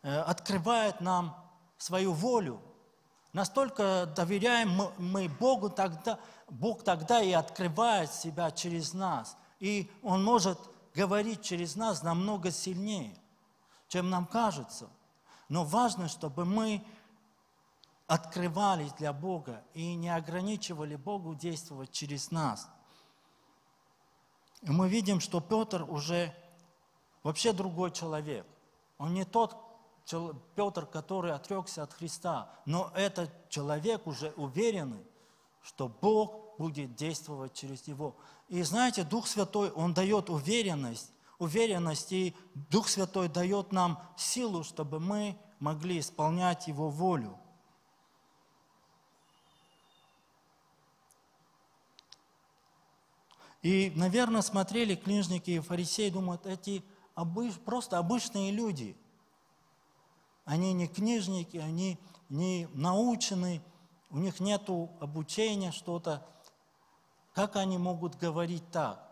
э, 0.01 0.21
открывает 0.21 1.03
нам 1.03 1.37
свою 1.77 2.15
волю. 2.15 2.63
Настолько 3.33 4.13
доверяем 4.17 4.93
мы 4.99 5.29
Богу, 5.29 5.71
тогда, 5.71 6.19
Бог 6.49 6.83
тогда 6.83 7.23
и 7.23 7.33
открывает 7.33 8.13
себя 8.13 8.51
через 8.51 8.93
нас 8.93 9.37
и 9.61 9.91
Он 10.03 10.25
может 10.25 10.59
говорить 10.95 11.43
через 11.43 11.77
нас 11.77 12.03
намного 12.03 12.51
сильнее, 12.51 13.17
чем 13.89 14.11
нам 14.11 14.27
кажется. 14.27 14.89
Но 15.49 15.65
важно, 15.65 16.09
чтобы 16.09 16.45
мы 16.45 16.85
открывались 18.07 18.93
для 18.95 19.13
Бога 19.13 19.63
и 19.75 19.95
не 19.95 20.09
ограничивали 20.09 20.97
Богу 20.97 21.35
действовать 21.35 21.93
через 21.93 22.31
нас. 22.31 22.69
И 24.63 24.71
мы 24.71 24.89
видим, 24.89 25.21
что 25.21 25.41
Петр 25.41 25.83
уже 25.89 26.35
вообще 27.23 27.53
другой 27.53 27.93
человек. 27.93 28.47
Он 28.99 29.15
не 29.15 29.25
тот 29.25 29.57
Петр, 30.55 30.87
который 30.87 31.33
отрекся 31.33 31.83
от 31.83 31.93
Христа, 31.93 32.51
но 32.65 32.91
этот 32.95 33.31
человек 33.49 34.07
уже 34.07 34.33
уверенный, 34.37 35.05
что 35.63 35.89
Бог 35.89 36.57
будет 36.59 36.95
действовать 36.95 37.55
через 37.55 37.87
него. 37.87 38.17
И 38.49 38.63
знаете, 38.63 39.05
Дух 39.05 39.27
Святой, 39.27 39.71
Он 39.71 39.95
дает 39.95 40.31
уверенность, 40.31 41.13
уверенность, 41.39 42.13
и 42.13 42.35
Дух 42.55 42.89
Святой 42.89 43.29
дает 43.29 43.73
нам 43.73 44.03
силу, 44.17 44.65
чтобы 44.65 45.01
мы 45.01 45.37
могли 45.59 45.99
исполнять 45.99 46.69
Его 46.69 46.89
волю. 46.89 47.39
И, 53.63 53.93
наверное, 53.95 54.43
смотрели 54.43 54.95
книжники 54.95 55.51
и 55.51 55.61
фарисеи, 55.61 56.09
думают, 56.09 56.47
эти 56.47 56.83
обыч, 57.15 57.55
просто 57.65 57.99
обычные 57.99 58.53
люди. 58.53 58.97
Они 60.45 60.73
не 60.73 60.89
книжники, 60.89 61.57
они 61.57 61.99
не 62.29 62.69
научены, 62.73 63.63
у 64.11 64.19
них 64.19 64.41
нет 64.41 64.69
обучения, 65.01 65.73
что-то. 65.73 66.27
Как 67.33 67.57
они 67.57 67.79
могут 67.79 68.17
говорить 68.17 68.69
так? 68.71 69.07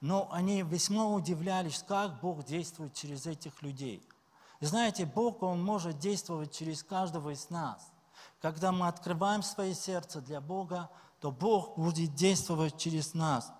Но 0.00 0.28
они 0.32 0.62
весьма 0.62 1.06
удивлялись, 1.06 1.84
как 1.86 2.20
Бог 2.20 2.44
действует 2.44 2.94
через 2.94 3.26
этих 3.26 3.62
людей. 3.62 4.02
И 4.60 4.66
знаете, 4.66 5.06
Бог, 5.06 5.42
Он 5.42 5.62
может 5.62 5.98
действовать 5.98 6.52
через 6.52 6.82
каждого 6.82 7.30
из 7.30 7.50
нас. 7.50 7.90
Когда 8.40 8.72
мы 8.72 8.88
открываем 8.88 9.42
свое 9.42 9.74
сердце 9.74 10.20
для 10.20 10.40
Бога, 10.40 10.90
то 11.20 11.30
Бог 11.30 11.76
будет 11.76 12.14
действовать 12.14 12.78
через 12.78 13.14
нас. 13.14 13.52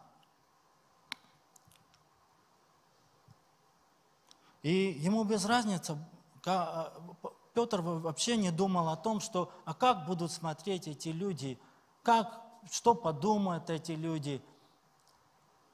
И 4.63 4.99
ему 4.99 5.25
без 5.25 5.45
разницы, 5.45 5.99
Петр 6.43 7.81
вообще 7.81 8.37
не 8.37 8.51
думал 8.51 8.89
о 8.89 8.97
том, 8.97 9.21
что, 9.21 9.53
а 9.65 9.75
как 9.75 10.07
будут 10.07 10.33
смотреть 10.33 10.89
эти 10.89 11.09
люди, 11.09 11.59
как 12.03 12.51
что 12.71 12.95
подумают 12.95 13.71
эти 13.71 13.93
люди. 13.93 14.43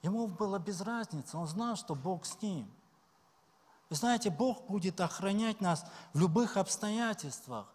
Ему 0.03 0.29
было 0.29 0.59
без 0.59 0.81
разницы, 0.81 1.37
он 1.37 1.47
знал, 1.47 1.77
что 1.77 1.95
Бог 1.95 2.25
с 2.25 2.41
ним. 2.41 2.71
И 3.89 3.95
знаете, 3.95 4.31
Бог 4.31 4.67
будет 4.67 5.01
охранять 5.01 5.61
нас 5.61 5.85
в 6.13 6.21
любых 6.21 6.57
обстоятельствах. 6.57 7.67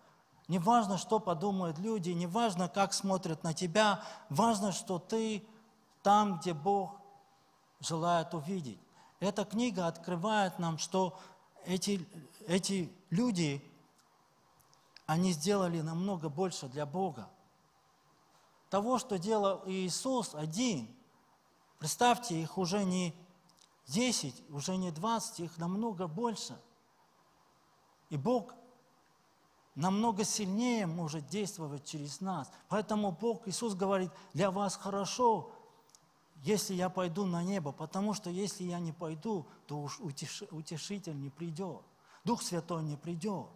Не 0.47 0.59
важно, 0.59 0.97
что 0.97 1.19
подумают 1.19 1.77
люди, 1.77 2.09
не 2.09 2.27
важно, 2.27 2.67
как 2.67 2.93
смотрят 2.93 3.43
на 3.43 3.53
тебя, 3.53 4.03
важно, 4.29 4.71
что 4.71 4.99
ты 4.99 5.45
там, 6.03 6.39
где 6.39 6.53
Бог 6.53 6.95
желает 7.79 8.33
увидеть. 8.33 8.79
Эта 9.19 9.45
книга 9.45 9.87
открывает 9.87 10.59
нам, 10.59 10.77
что 10.77 11.17
эти, 11.65 12.05
эти 12.47 12.91
люди, 13.09 13.61
они 15.05 15.31
сделали 15.31 15.81
намного 15.81 16.29
больше 16.29 16.67
для 16.67 16.85
Бога 16.85 17.29
того, 18.71 18.97
что 18.97 19.19
делал 19.19 19.61
Иисус 19.65 20.33
один. 20.33 20.87
Представьте, 21.77 22.41
их 22.41 22.57
уже 22.57 22.85
не 22.85 23.13
10, 23.87 24.49
уже 24.49 24.77
не 24.77 24.91
20, 24.91 25.41
их 25.41 25.57
намного 25.57 26.07
больше. 26.07 26.57
И 28.09 28.15
Бог 28.15 28.55
намного 29.75 30.23
сильнее 30.23 30.87
может 30.87 31.27
действовать 31.27 31.83
через 31.83 32.21
нас. 32.21 32.49
Поэтому 32.69 33.11
Бог, 33.11 33.45
Иисус 33.47 33.73
говорит, 33.73 34.09
для 34.33 34.51
вас 34.51 34.77
хорошо, 34.77 35.51
если 36.41 36.73
я 36.73 36.89
пойду 36.89 37.25
на 37.25 37.43
небо, 37.43 37.71
потому 37.71 38.13
что 38.13 38.29
если 38.29 38.63
я 38.63 38.79
не 38.79 38.91
пойду, 38.91 39.45
то 39.67 39.79
уж 39.79 39.99
утешитель 39.99 41.19
не 41.19 41.29
придет, 41.29 41.81
Дух 42.23 42.41
Святой 42.41 42.83
не 42.83 42.97
придет. 42.97 43.47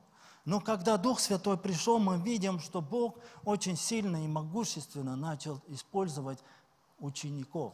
Но 0.46 0.62
когда 0.62 0.98
Дух 0.98 1.20
Святой 1.20 1.58
пришел, 1.58 1.98
мы 1.98 2.18
видим, 2.20 2.60
что 2.60 2.82
Бог 2.82 3.16
очень 3.44 3.76
сильно 3.76 4.24
и 4.24 4.28
могущественно 4.28 5.16
начал 5.16 5.60
использовать 5.68 6.40
учеников. 7.00 7.74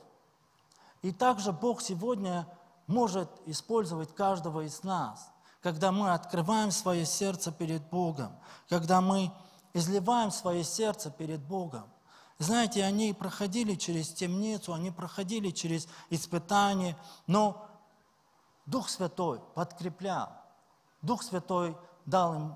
И 1.02 1.12
также 1.12 1.52
Бог 1.52 1.82
сегодня 1.82 2.48
может 2.88 3.30
использовать 3.46 4.16
каждого 4.16 4.62
из 4.62 4.84
нас, 4.84 5.30
когда 5.62 5.92
мы 5.92 6.14
открываем 6.14 6.72
свое 6.72 7.06
сердце 7.06 7.52
перед 7.52 7.82
Богом, 7.90 8.32
когда 8.70 9.02
мы 9.02 9.32
изливаем 9.74 10.32
свое 10.32 10.64
сердце 10.64 11.12
перед 11.12 11.42
Богом. 11.42 11.84
Знаете, 12.42 12.84
они 12.84 13.14
проходили 13.14 13.76
через 13.76 14.10
темницу, 14.10 14.74
они 14.74 14.90
проходили 14.90 15.52
через 15.52 15.88
испытания, 16.10 16.98
но 17.28 17.70
Дух 18.66 18.90
Святой 18.90 19.40
подкреплял. 19.54 20.32
Дух 21.04 21.22
Святой 21.22 21.78
дал 22.08 22.34
им 22.34 22.56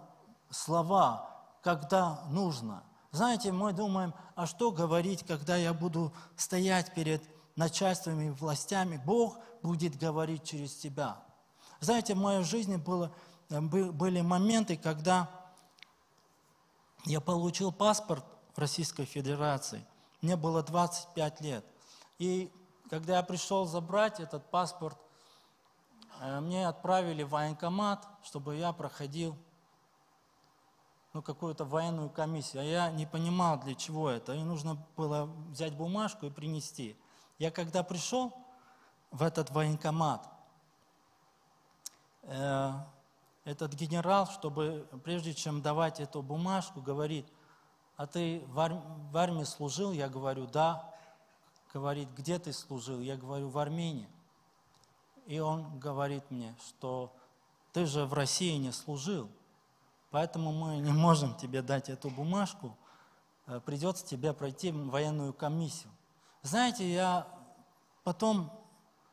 слова, 0.50 1.30
когда 1.62 2.24
нужно. 2.32 2.82
Знаете, 3.12 3.52
мы 3.52 3.74
думаем, 3.74 4.16
а 4.34 4.48
что 4.48 4.72
говорить, 4.72 5.24
когда 5.24 5.56
я 5.56 5.72
буду 5.72 6.12
стоять 6.36 6.96
перед 6.96 7.22
начальствами 7.56 8.30
и 8.30 8.32
властями? 8.32 9.00
Бог 9.06 9.38
будет 9.62 10.00
говорить 10.00 10.44
через 10.44 10.74
тебя. 10.74 11.16
Знаете, 11.80 12.16
в 12.16 12.18
моей 12.18 12.44
жизни 12.44 12.78
было, 12.78 13.12
были 13.52 14.22
моменты, 14.22 14.78
когда 14.78 15.30
я 17.06 17.22
получил 17.22 17.72
паспорт 17.72 18.26
Российской 18.56 19.06
Федерации. 19.06 19.86
Мне 20.22 20.36
было 20.36 20.64
25 20.64 21.42
лет. 21.42 21.66
И 22.18 22.52
когда 22.90 23.18
я 23.18 23.24
пришел 23.24 23.66
забрать 23.66 24.20
этот 24.20 24.50
паспорт, 24.50 24.98
э, 26.22 26.40
мне 26.40 26.68
отправили 26.68 27.24
в 27.24 27.30
военкомат, 27.30 28.08
чтобы 28.24 28.56
я 28.56 28.72
проходил 28.74 29.38
ну, 31.14 31.22
какую-то 31.22 31.66
военную 31.66 32.10
комиссию. 32.10 32.62
А 32.62 32.66
я 32.66 32.92
не 32.92 33.06
понимал, 33.06 33.60
для 33.60 33.76
чего 33.76 34.10
это. 34.10 34.34
И 34.34 34.44
нужно 34.44 34.78
было 34.98 35.26
взять 35.50 35.74
бумажку 35.74 36.26
и 36.26 36.30
принести. 36.30 36.98
Я 37.40 37.52
когда 37.52 37.84
пришел 37.84 38.34
в 39.12 39.24
этот 39.24 39.50
военкомат, 39.52 40.30
э, 42.24 42.72
этот 43.46 43.74
генерал, 43.74 44.28
чтобы 44.28 44.88
прежде 45.04 45.34
чем 45.34 45.62
давать 45.62 46.00
эту 46.00 46.22
бумажку, 46.22 46.82
говорит, 46.82 47.28
а 47.98 48.08
ты 48.08 48.44
в, 48.48 48.60
арм 48.60 48.82
в 49.12 49.18
армии 49.18 49.44
служил? 49.44 49.92
Я 49.92 50.10
говорю, 50.10 50.48
да. 50.48 50.92
Говорит, 51.74 52.10
где 52.16 52.40
ты 52.40 52.54
служил? 52.54 53.02
Я 53.02 53.18
говорю, 53.18 53.50
в 53.50 53.58
Армении. 53.58 54.08
И 55.26 55.40
он 55.40 55.80
говорит 55.80 56.24
мне, 56.30 56.56
что 56.68 57.12
ты 57.74 57.86
же 57.86 58.06
в 58.06 58.14
России 58.14 58.56
не 58.58 58.72
служил, 58.72 59.28
поэтому 60.12 60.54
мы 60.54 60.78
не 60.78 60.92
можем 60.92 61.36
тебе 61.36 61.62
дать 61.62 61.90
эту 61.90 62.10
бумажку, 62.10 62.78
э, 63.48 63.60
придется 63.66 64.06
тебе 64.06 64.34
пройти 64.34 64.72
военную 64.72 65.34
комиссию. 65.34 65.92
Знаете, 66.44 66.90
я 66.90 67.28
потом 68.04 68.52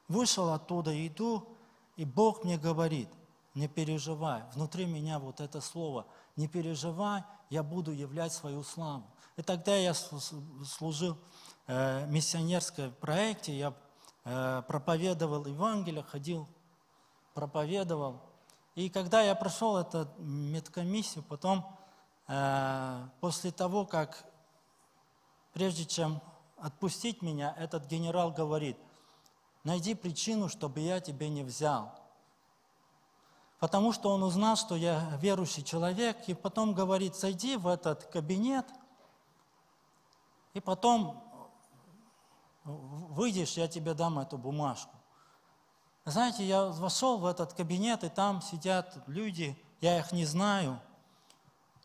вышел 0.07 0.51
оттуда, 0.53 0.95
иду, 1.07 1.49
и 1.97 2.05
Бог 2.05 2.45
мне 2.45 2.59
говорит, 2.59 3.09
не 3.55 3.69
переживай, 3.69 4.45
внутри 4.55 4.87
меня 4.87 5.19
вот 5.19 5.41
это 5.41 5.61
слово, 5.61 6.07
не 6.37 6.47
переживай, 6.47 7.25
я 7.53 7.63
буду 7.63 7.93
являть 7.93 8.33
свою 8.33 8.63
славу. 8.65 9.05
И 9.37 9.43
тогда 9.43 9.77
я 9.77 9.93
служил 9.93 11.19
э, 11.67 12.07
миссионерском 12.07 12.95
проекте, 12.99 13.53
я 13.53 13.75
э, 14.25 14.63
проповедовал 14.67 15.45
Евангелие, 15.45 16.03
ходил, 16.03 16.49
проповедовал. 17.35 18.23
И 18.75 18.89
когда 18.89 19.21
я 19.21 19.35
прошел 19.35 19.77
эту 19.77 20.09
медкомиссию, 20.17 21.23
потом, 21.25 21.67
э, 22.27 23.07
после 23.21 23.51
того, 23.51 23.85
как, 23.85 24.25
прежде 25.53 25.85
чем 25.85 26.23
отпустить 26.57 27.21
меня, 27.21 27.55
этот 27.59 27.85
генерал 27.85 28.31
говорит, 28.33 28.79
найди 29.63 29.95
причину, 29.95 30.49
чтобы 30.49 30.81
я 30.81 31.01
тебя 31.01 31.29
не 31.29 31.43
взял 31.43 32.02
потому 33.63 33.93
что 33.93 34.11
он 34.11 34.25
узнал, 34.25 34.57
что 34.57 34.75
я 34.75 35.17
верующий 35.21 35.63
человек, 35.63 36.17
и 36.27 36.35
потом 36.35 36.75
говорит, 36.75 37.15
зайди 37.15 37.55
в 37.55 37.69
этот 37.69 38.03
кабинет, 38.07 38.67
и 40.53 40.59
потом 40.59 41.23
выйдешь, 42.65 43.53
я 43.53 43.69
тебе 43.69 43.95
дам 43.95 44.19
эту 44.19 44.37
бумажку. 44.37 44.97
Знаете, 46.05 46.45
я 46.45 46.65
вошел 46.65 47.19
в 47.19 47.25
этот 47.25 47.53
кабинет, 47.53 48.03
и 48.03 48.09
там 48.09 48.43
сидят 48.43 48.99
люди, 49.07 49.57
я 49.81 50.01
их 50.01 50.11
не 50.11 50.25
знаю, 50.25 50.81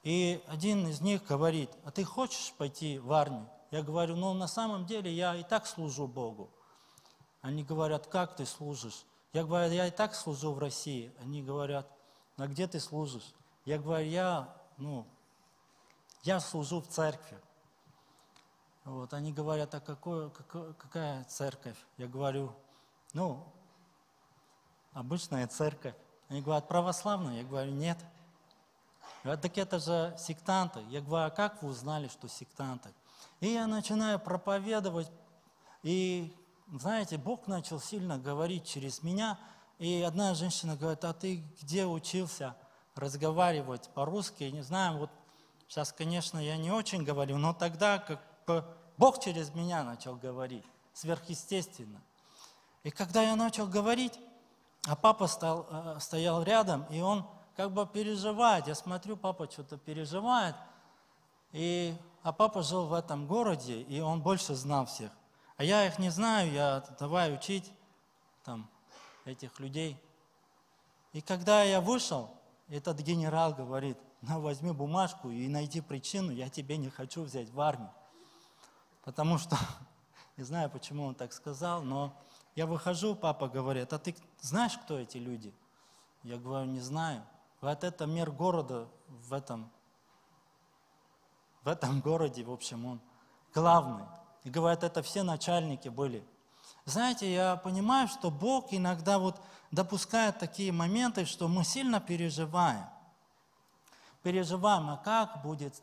и 0.01 0.43
один 0.47 0.87
из 0.87 0.99
них 0.99 1.27
говорит, 1.27 1.69
а 1.85 1.91
ты 1.91 2.03
хочешь 2.03 2.55
пойти 2.57 2.97
в 2.97 3.13
армию? 3.13 3.47
Я 3.69 3.83
говорю, 3.83 4.15
ну 4.15 4.33
на 4.33 4.47
самом 4.47 4.87
деле 4.87 5.13
я 5.13 5.35
и 5.35 5.43
так 5.43 5.67
служу 5.67 6.07
Богу. 6.07 6.49
Они 7.41 7.63
говорят, 7.63 8.07
как 8.07 8.35
ты 8.35 8.47
служишь? 8.47 9.05
Я 9.33 9.43
говорю, 9.43 9.73
я 9.73 9.87
и 9.87 9.91
так 9.91 10.15
служу 10.15 10.53
в 10.53 10.59
России. 10.59 11.11
Они 11.19 11.43
говорят, 11.43 11.87
а 12.37 12.47
где 12.47 12.67
ты 12.67 12.79
служишь? 12.79 13.33
Я 13.65 13.77
говорю, 13.77 14.07
я, 14.07 14.55
ну, 14.77 15.05
я 16.23 16.39
служу 16.39 16.81
в 16.81 16.87
церкви. 16.87 17.37
Вот, 18.85 19.13
они 19.13 19.33
говорят, 19.33 19.75
а 19.75 19.81
какое, 19.81 20.29
какое, 20.29 20.73
какая 20.73 21.23
церковь? 21.25 21.77
Я 21.97 22.07
говорю, 22.07 22.53
ну, 23.13 23.43
обычная 24.93 25.47
церковь. 25.47 25.95
Они 26.29 26.41
говорят, 26.41 26.67
православная? 26.67 27.39
Я 27.39 27.43
говорю, 27.43 27.71
нет. 27.71 27.97
Говорят, 29.23 29.41
так 29.41 29.57
это 29.57 29.79
же 29.79 30.15
сектанты. 30.17 30.81
Я 30.89 31.01
говорю, 31.01 31.27
а 31.27 31.29
как 31.29 31.61
вы 31.61 31.69
узнали, 31.69 32.07
что 32.07 32.29
сектанты? 32.29 32.93
И 33.41 33.49
я 33.49 33.67
начинаю 33.67 34.19
проповедовать, 34.19 35.11
и 35.83 36.33
знаете, 36.71 37.17
Бог 37.17 37.47
начал 37.47 37.79
сильно 37.79 38.17
говорить 38.17 38.65
через 38.65 39.03
меня, 39.03 39.39
и 39.79 40.01
одна 40.01 40.33
женщина 40.33 40.75
говорит, 40.75 41.03
а 41.05 41.13
ты 41.13 41.43
где 41.61 41.85
учился 41.85 42.55
разговаривать 42.95 43.89
по-русски? 43.93 44.45
Не 44.45 44.61
знаю, 44.61 44.97
вот 44.97 45.09
сейчас, 45.67 45.91
конечно, 45.91 46.39
я 46.39 46.57
не 46.57 46.71
очень 46.71 47.03
говорю, 47.03 47.37
но 47.37 47.53
тогда 47.53 47.99
как 47.99 48.21
Бог 48.97 49.19
через 49.19 49.53
меня 49.53 49.83
начал 49.83 50.15
говорить, 50.15 50.65
сверхъестественно. 50.93 52.01
И 52.83 52.89
когда 52.89 53.21
я 53.21 53.35
начал 53.35 53.67
говорить, 53.67 54.19
а 54.87 54.95
папа 54.95 55.27
стал, 55.27 55.67
э, 55.69 55.97
стоял 55.99 56.43
рядом, 56.43 56.85
и 56.89 57.01
он 57.01 57.27
как 57.55 57.71
бы 57.71 57.85
переживает. 57.85 58.67
Я 58.67 58.75
смотрю, 58.75 59.17
папа 59.17 59.49
что-то 59.51 59.77
переживает. 59.77 60.55
И, 61.51 61.95
а 62.23 62.31
папа 62.31 62.61
жил 62.61 62.85
в 62.85 62.93
этом 62.93 63.27
городе, 63.27 63.81
и 63.81 63.99
он 63.99 64.21
больше 64.21 64.55
знал 64.55 64.85
всех. 64.85 65.11
А 65.57 65.63
я 65.63 65.87
их 65.87 65.97
не 65.97 66.11
знаю, 66.11 66.51
я 66.51 66.85
давай 66.99 67.33
учить 67.33 67.73
там, 68.43 68.69
этих 69.25 69.59
людей. 69.59 69.99
И 71.13 71.21
когда 71.21 71.63
я 71.63 71.81
вышел, 71.81 72.29
этот 72.69 72.99
генерал 72.99 73.55
говорит, 73.55 73.97
на, 74.21 74.39
возьми 74.39 74.71
бумажку 74.71 75.31
и 75.31 75.47
найди 75.47 75.81
причину, 75.81 76.31
я 76.31 76.47
тебе 76.47 76.77
не 76.77 76.91
хочу 76.91 77.23
взять 77.23 77.49
в 77.49 77.59
армию. 77.59 77.91
Потому 79.03 79.39
что, 79.39 79.57
не 80.37 80.43
знаю, 80.43 80.69
почему 80.69 81.07
он 81.07 81.15
так 81.15 81.33
сказал, 81.33 81.81
но 81.81 82.15
я 82.55 82.67
выхожу, 82.67 83.15
папа 83.15 83.47
говорит, 83.47 83.91
а 83.93 83.97
ты 83.97 84.15
знаешь, 84.41 84.77
кто 84.77 84.99
эти 84.99 85.17
люди? 85.17 85.53
Я 86.21 86.37
говорю, 86.37 86.69
не 86.69 86.81
знаю. 86.81 87.23
Вот 87.61 87.83
это 87.83 88.05
мэр 88.05 88.29
города 88.31 88.87
в 89.07 89.33
этом, 89.33 89.71
в 91.63 91.67
этом 91.67 91.99
городе, 91.99 92.43
в 92.43 92.51
общем, 92.51 92.85
он 92.85 93.01
главный. 93.55 94.05
И 94.47 94.49
говорят, 94.49 94.81
это 94.85 95.03
все 95.03 95.23
начальники 95.23 95.89
были. 95.89 96.25
Знаете, 96.85 97.29
я 97.29 97.57
понимаю, 97.57 98.07
что 98.07 98.31
Бог 98.31 98.67
иногда 98.71 99.19
вот 99.19 99.41
допускает 99.71 100.39
такие 100.39 100.71
моменты, 100.71 101.25
что 101.25 101.49
мы 101.49 101.65
сильно 101.65 101.99
переживаем. 101.99 102.85
Переживаем, 104.23 104.89
а 104.89 104.95
как 104.95 105.41
будет, 105.41 105.73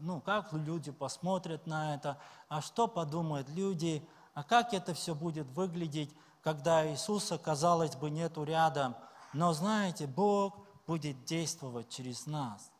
ну, 0.00 0.20
как 0.20 0.52
люди 0.52 0.90
посмотрят 0.90 1.64
на 1.68 1.94
это, 1.94 2.18
а 2.48 2.60
что 2.60 2.88
подумают 2.88 3.48
люди, 3.50 4.04
а 4.34 4.42
как 4.42 4.74
это 4.74 4.94
все 4.94 5.14
будет 5.14 5.46
выглядеть, 5.50 6.12
когда 6.42 6.90
Иисуса, 6.90 7.38
казалось 7.38 7.94
бы, 7.94 8.10
нету 8.10 8.42
рядом. 8.42 8.96
Но 9.32 9.52
знаете, 9.52 10.08
Бог 10.08 10.56
будет 10.88 11.24
действовать 11.24 11.88
через 11.88 12.26
нас. 12.26 12.72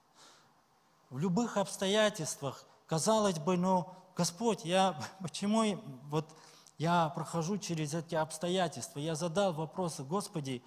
В 1.11 1.19
любых 1.21 1.57
обстоятельствах, 1.57 2.65
казалось 2.89 3.39
бы, 3.39 3.57
ну, 3.57 3.89
Господь, 4.19 4.65
я 4.65 4.99
почему 5.23 5.81
вот 6.11 6.27
я 6.77 7.09
прохожу 7.11 7.57
через 7.57 7.95
эти 7.95 8.17
обстоятельства? 8.17 8.99
Я 8.99 9.15
задал 9.15 9.53
вопросы, 9.53 10.03
Господи, 10.03 10.63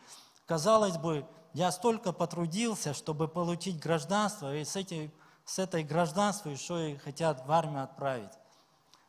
казалось 0.46 0.98
бы, 0.98 1.28
я 1.54 1.70
столько 1.74 2.14
потрудился, 2.14 2.94
чтобы 2.94 3.28
получить 3.28 3.78
гражданство, 3.78 4.56
и 4.56 4.64
с, 4.64 4.78
эти, 4.78 5.14
с 5.44 5.60
этой 5.60 5.84
гражданством 5.84 6.54
еще 6.54 6.94
и 6.94 6.98
хотят 6.98 7.46
в 7.46 7.52
армию 7.52 7.84
отправить. 7.84 8.32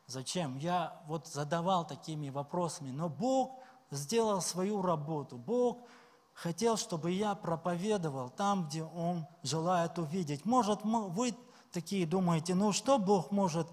Зачем? 0.07 0.57
Я 0.57 1.01
вот 1.07 1.27
задавал 1.27 1.87
такими 1.87 2.29
вопросами, 2.29 2.91
но 2.91 3.07
Бог 3.07 3.59
сделал 3.91 4.41
свою 4.41 4.81
работу. 4.81 5.37
Бог 5.37 5.87
хотел, 6.33 6.75
чтобы 6.75 7.11
я 7.11 7.33
проповедовал 7.35 8.29
там, 8.29 8.67
где 8.67 8.83
Он 8.83 9.25
желает 9.41 9.97
увидеть. 9.97 10.43
Может, 10.43 10.81
вы 10.83 11.33
такие 11.71 12.05
думаете, 12.05 12.55
ну 12.55 12.73
что 12.73 12.99
Бог 12.99 13.31
может 13.31 13.67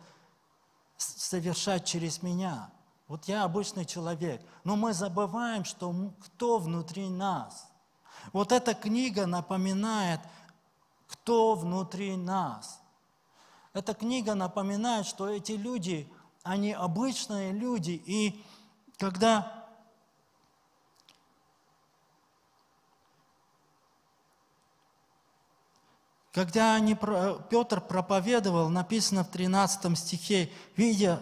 совершать 1.01 1.85
через 1.85 2.23
меня. 2.23 2.71
Вот 3.09 3.25
я 3.27 3.45
обычный 3.45 3.85
человек, 3.85 4.41
но 4.63 4.77
мы 4.77 4.93
забываем, 4.93 5.65
что 5.65 5.93
кто 6.21 6.59
внутри 6.59 7.09
нас. 7.09 7.69
Вот 8.33 8.53
эта 8.53 8.75
книга 8.75 9.27
напоминает, 9.27 10.21
кто 11.09 11.55
внутри 11.55 12.17
нас. 12.17 12.81
Эта 13.73 13.95
книга 13.95 14.35
напоминает, 14.35 15.07
что 15.07 15.29
эти 15.29 15.53
люди, 15.53 16.13
они 16.43 16.73
обычные 16.73 17.53
люди, 17.53 18.01
и 18.05 18.45
когда 18.97 19.60
Когда 26.33 26.77
они, 26.77 26.97
Петр 27.51 27.81
проповедовал, 27.81 28.69
написано 28.69 29.25
в 29.25 29.31
13 29.31 29.99
стихе, 29.99 30.49
видя, 30.77 31.21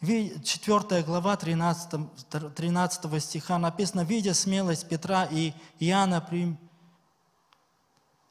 4 0.00 1.02
глава 1.02 1.36
13, 1.36 2.54
13 2.54 3.22
стиха 3.22 3.58
написано, 3.58 4.02
видя 4.04 4.34
смелость 4.34 4.88
Петра 4.88 5.24
и 5.24 5.52
Иоанна 5.80 6.24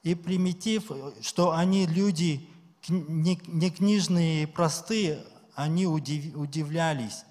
и 0.04 0.16
примитив, 0.16 0.92
что 1.22 1.52
они 1.52 1.86
люди 1.88 2.48
не, 2.88 3.72
книжные 3.72 4.44
и 4.44 4.46
простые, 4.46 5.26
они 5.56 5.88
удив, 5.88 6.36
удивлялись. 6.38 7.24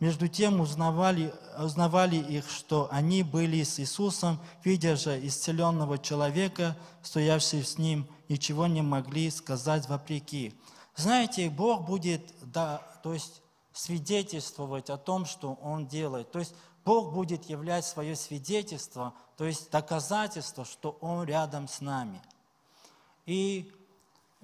Между 0.00 0.28
тем 0.28 0.60
узнавали, 0.60 1.32
узнавали 1.58 2.16
их, 2.16 2.50
что 2.50 2.88
они 2.90 3.22
были 3.22 3.62
с 3.62 3.78
Иисусом, 3.78 4.38
видя 4.62 4.96
же 4.96 5.24
исцеленного 5.26 5.98
человека, 5.98 6.76
стоявший 7.02 7.64
с 7.64 7.78
ним, 7.78 8.06
ничего 8.28 8.66
не 8.66 8.82
могли 8.82 9.30
сказать 9.30 9.88
вопреки. 9.88 10.54
Знаете, 10.94 11.50
Бог 11.50 11.84
будет, 11.84 12.22
да, 12.42 12.78
то 13.02 13.12
есть 13.12 13.42
свидетельствовать 13.72 14.88
о 14.90 14.96
том, 14.96 15.26
что 15.26 15.54
Он 15.62 15.86
делает. 15.86 16.30
То 16.32 16.38
есть 16.38 16.54
Бог 16.84 17.12
будет 17.12 17.44
являть 17.44 17.84
свое 17.84 18.16
свидетельство, 18.16 19.12
то 19.36 19.44
есть 19.44 19.70
доказательство, 19.70 20.64
что 20.64 20.96
Он 21.00 21.24
рядом 21.24 21.68
с 21.68 21.80
нами. 21.80 22.22
И 23.26 23.72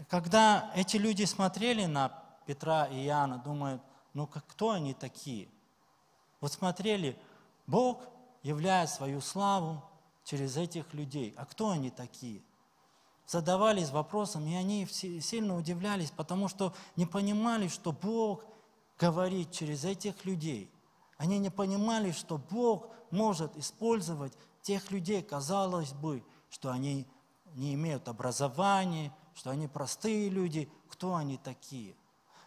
когда 0.09 0.71
эти 0.75 0.97
люди 0.97 1.25
смотрели 1.25 1.87
на 1.87 2.09
Петра 2.47 2.87
и 2.87 3.07
Иоанна, 3.07 3.39
думают, 3.39 3.81
ну 4.13 4.27
кто 4.27 4.71
они 4.71 4.93
такие? 4.93 5.49
Вот 6.41 6.53
смотрели, 6.53 7.17
Бог 7.67 8.03
являет 8.43 8.91
свою 8.91 9.21
славу 9.21 9.83
через 10.25 10.57
этих 10.57 10.93
людей. 10.93 11.33
А 11.37 11.47
кто 11.47 11.71
они 11.71 11.91
такие? 11.91 12.43
Задавались 13.33 13.89
вопросом, 13.89 14.47
и 14.47 14.55
они 14.55 14.87
сильно 14.87 15.57
удивлялись, 15.57 16.11
потому 16.11 16.49
что 16.49 16.75
не 16.97 17.07
понимали, 17.07 17.69
что 17.69 17.91
Бог 17.91 18.45
говорит 18.99 19.51
через 19.53 19.87
этих 19.87 20.27
людей. 20.27 20.71
Они 21.17 21.39
не 21.39 21.49
понимали, 21.49 22.13
что 22.13 22.37
Бог 22.37 22.91
может 23.11 23.57
использовать 23.57 24.35
тех 24.61 24.91
людей, 24.91 25.23
казалось 25.23 25.95
бы, 25.95 26.23
что 26.51 26.71
они 26.71 27.07
не 27.55 27.73
имеют 27.73 28.07
образования, 28.07 29.15
что 29.35 29.49
они 29.49 29.67
простые 29.67 30.29
люди, 30.29 30.71
кто 30.91 31.15
они 31.15 31.39
такие. 31.39 31.97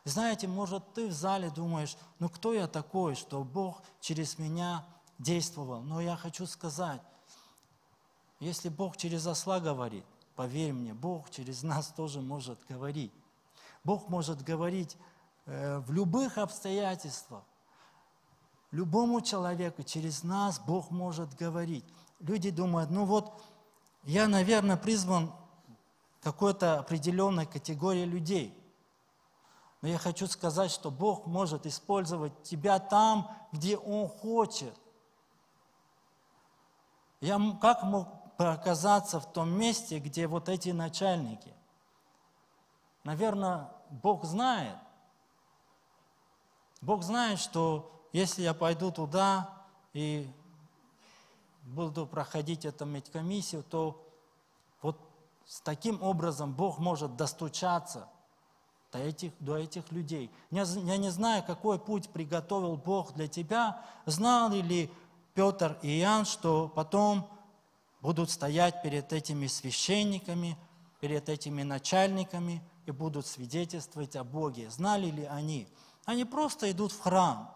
Знаете, 0.04 0.48
может, 0.48 0.94
ты 0.94 1.08
в 1.08 1.14
зале 1.14 1.50
думаешь, 1.50 1.98
ну 2.20 2.30
кто 2.30 2.54
я 2.54 2.68
такой, 2.68 3.16
что 3.16 3.44
Бог 3.44 3.82
через 4.02 4.38
меня 4.38 4.86
действовал. 5.18 5.82
Но 5.82 6.00
я 6.00 6.16
хочу 6.16 6.46
сказать, 6.46 7.02
если 8.40 8.70
Бог 8.70 8.98
через 8.98 9.26
осла 9.26 9.60
говорит, 9.60 10.06
поверь 10.36 10.74
мне, 10.74 10.94
Бог 10.94 11.30
через 11.30 11.64
нас 11.64 11.88
тоже 11.88 12.22
может 12.22 12.60
говорить. 12.68 13.12
Бог 13.84 14.10
может 14.10 14.44
говорить 14.44 14.98
э, 15.46 15.80
в 15.80 15.92
любых 15.92 16.38
обстоятельствах. 16.38 17.44
Любому 18.72 19.22
человеку 19.22 19.84
через 19.84 20.24
нас 20.24 20.60
Бог 20.60 20.92
может 20.92 21.34
говорить. 21.36 21.86
Люди 22.20 22.50
думают, 22.50 22.90
ну 22.90 23.06
вот, 23.06 23.42
я, 24.04 24.28
наверное, 24.28 24.78
призван 24.78 25.32
какой-то 26.22 26.80
определенной 26.80 27.46
категории 27.46 28.06
людей. 28.06 28.58
Но 29.82 29.88
я 29.88 30.00
хочу 30.00 30.28
сказать, 30.28 30.72
что 30.72 30.90
Бог 30.90 31.28
может 31.28 31.66
использовать 31.68 32.44
тебя 32.44 32.80
там, 32.80 33.32
где 33.52 33.78
Он 33.78 34.10
хочет. 34.10 34.76
Я 37.22 37.40
как 37.62 37.84
мог 37.84 38.25
оказаться 38.38 39.20
в 39.20 39.32
том 39.32 39.50
месте, 39.50 40.00
где 40.00 40.28
вот 40.28 40.50
эти 40.50 40.70
начальники? 40.70 41.54
Наверное, 43.04 43.70
Бог 43.90 44.26
знает. 44.26 44.78
Бог 46.82 47.04
знает, 47.04 47.40
что 47.40 47.92
если 48.14 48.44
я 48.44 48.54
пойду 48.54 48.92
туда 48.92 49.50
и 49.94 50.32
буду 51.64 52.06
проходить 52.06 52.66
эту 52.66 52.86
медкомиссию, 52.86 53.64
то 53.64 54.02
вот 54.82 55.00
с 55.46 55.62
таким 55.62 56.02
образом 56.02 56.54
Бог 56.54 56.80
может 56.80 57.16
достучаться 57.16 58.08
до 58.92 59.00
этих, 59.00 59.34
до 59.40 59.58
этих 59.58 59.92
людей. 59.92 60.32
Я, 60.52 60.66
не 60.66 61.10
знаю, 61.10 61.44
какой 61.44 61.80
путь 61.80 62.10
приготовил 62.10 62.78
Бог 62.78 63.14
для 63.14 63.28
тебя. 63.28 63.84
Знал 64.06 64.52
ли 64.52 64.92
Петр 65.34 65.78
и 65.82 66.00
Иоанн, 66.00 66.26
что 66.26 66.72
потом 66.74 67.30
будут 68.06 68.30
стоять 68.30 68.84
перед 68.84 69.12
этими 69.14 69.48
священниками, 69.48 70.56
перед 71.00 71.28
этими 71.28 71.64
начальниками 71.64 72.62
и 72.86 72.92
будут 72.92 73.26
свидетельствовать 73.26 74.16
о 74.16 74.24
Боге. 74.24 74.70
Знали 74.70 75.10
ли 75.10 75.24
они? 75.24 75.68
Они 76.06 76.24
просто 76.24 76.70
идут 76.70 76.92
в 76.92 77.02
храм. 77.02 77.52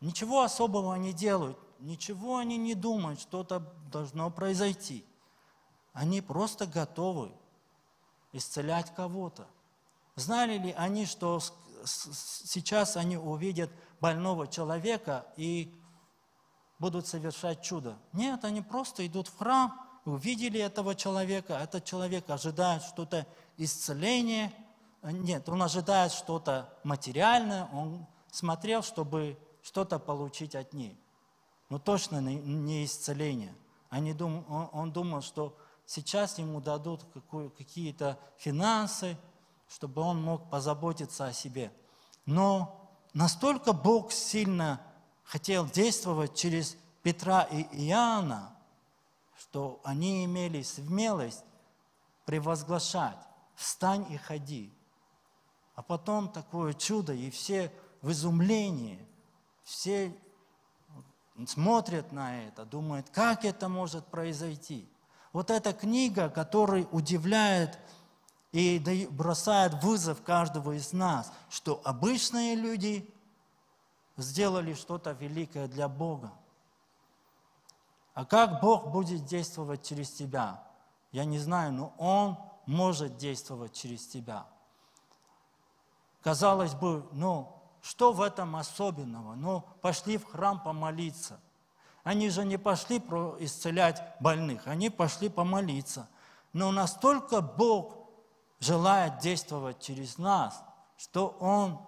Ничего 0.00 0.42
особого 0.42 0.94
не 0.94 1.12
делают. 1.12 1.58
Ничего 1.80 2.36
они 2.36 2.56
не 2.56 2.76
думают, 2.76 3.20
что-то 3.20 3.74
должно 3.90 4.30
произойти. 4.30 5.04
Они 5.92 6.20
просто 6.20 6.68
готовы 6.68 7.32
исцелять 8.32 8.94
кого-то. 8.94 9.48
Знали 10.14 10.56
ли 10.56 10.72
они, 10.78 11.04
что 11.04 11.40
сейчас 11.84 12.96
они 12.96 13.16
увидят 13.16 13.72
больного 14.00 14.46
человека 14.46 15.26
и 15.36 15.74
будут 16.78 17.06
совершать 17.06 17.62
чудо? 17.62 17.96
Нет, 18.12 18.44
они 18.44 18.62
просто 18.62 19.06
идут 19.06 19.28
в 19.28 19.38
храм, 19.38 19.80
увидели 20.04 20.60
этого 20.60 20.94
человека, 20.94 21.54
этот 21.54 21.84
человек 21.84 22.28
ожидает 22.30 22.82
что-то 22.82 23.26
исцеление, 23.56 24.52
нет, 25.02 25.48
он 25.48 25.62
ожидает 25.62 26.12
что-то 26.12 26.72
материальное, 26.82 27.68
он 27.72 28.06
смотрел, 28.30 28.82
чтобы 28.82 29.38
что-то 29.62 29.98
получить 29.98 30.54
от 30.54 30.72
ней 30.72 30.98
но 31.74 31.78
точно 31.80 32.20
не 32.20 32.84
исцеление. 32.84 33.54
Они 33.90 34.12
дум, 34.12 34.44
он, 34.48 34.68
он 34.72 34.92
думал, 34.92 35.22
что 35.22 35.56
сейчас 35.86 36.38
ему 36.38 36.60
дадут 36.60 37.04
какие-то 37.56 38.18
финансы, 38.36 39.16
чтобы 39.68 40.02
он 40.02 40.22
мог 40.22 40.50
позаботиться 40.50 41.26
о 41.26 41.32
себе. 41.32 41.72
Но 42.26 42.90
настолько 43.12 43.72
Бог 43.72 44.12
сильно 44.12 44.80
хотел 45.24 45.66
действовать 45.66 46.34
через 46.34 46.76
Петра 47.02 47.42
и 47.42 47.62
Иоанна, 47.88 48.56
что 49.38 49.80
они 49.84 50.24
имели 50.24 50.62
смелость 50.62 51.44
превозглашать 52.24 53.18
«Встань 53.54 54.10
и 54.10 54.16
ходи». 54.16 54.72
А 55.74 55.82
потом 55.82 56.28
такое 56.28 56.72
чудо, 56.72 57.12
и 57.12 57.30
все 57.30 57.72
в 58.00 58.10
изумлении, 58.12 59.04
все 59.64 60.16
смотрят 61.46 62.12
на 62.12 62.44
это, 62.44 62.64
думают, 62.64 63.10
как 63.10 63.44
это 63.44 63.68
может 63.68 64.06
произойти. 64.06 64.88
Вот 65.32 65.50
эта 65.50 65.72
книга, 65.72 66.28
которая 66.28 66.86
удивляет 66.92 67.78
и 68.52 69.08
бросает 69.10 69.82
вызов 69.82 70.22
каждого 70.22 70.76
из 70.76 70.92
нас, 70.92 71.32
что 71.50 71.80
обычные 71.84 72.54
люди 72.54 73.12
сделали 74.16 74.74
что-то 74.74 75.12
великое 75.12 75.68
для 75.68 75.88
Бога. 75.88 76.32
А 78.14 78.24
как 78.24 78.60
Бог 78.60 78.90
будет 78.90 79.24
действовать 79.24 79.82
через 79.82 80.10
тебя? 80.12 80.62
Я 81.10 81.24
не 81.24 81.38
знаю, 81.38 81.72
но 81.72 81.94
Он 81.98 82.38
может 82.66 83.16
действовать 83.16 83.72
через 83.72 84.06
тебя. 84.06 84.46
Казалось 86.22 86.74
бы, 86.74 87.06
ну, 87.12 87.52
что 87.82 88.12
в 88.12 88.22
этом 88.22 88.56
особенного? 88.56 89.34
Ну, 89.34 89.62
пошли 89.82 90.16
в 90.16 90.24
храм 90.24 90.58
помолиться. 90.62 91.38
Они 92.02 92.30
же 92.30 92.44
не 92.44 92.56
пошли 92.56 92.98
исцелять 93.40 94.02
больных, 94.20 94.66
они 94.66 94.90
пошли 94.90 95.28
помолиться. 95.28 96.08
Но 96.52 96.70
настолько 96.70 97.40
Бог 97.40 97.96
желает 98.60 99.18
действовать 99.18 99.80
через 99.80 100.18
нас, 100.18 100.62
что 100.96 101.28
Он, 101.40 101.80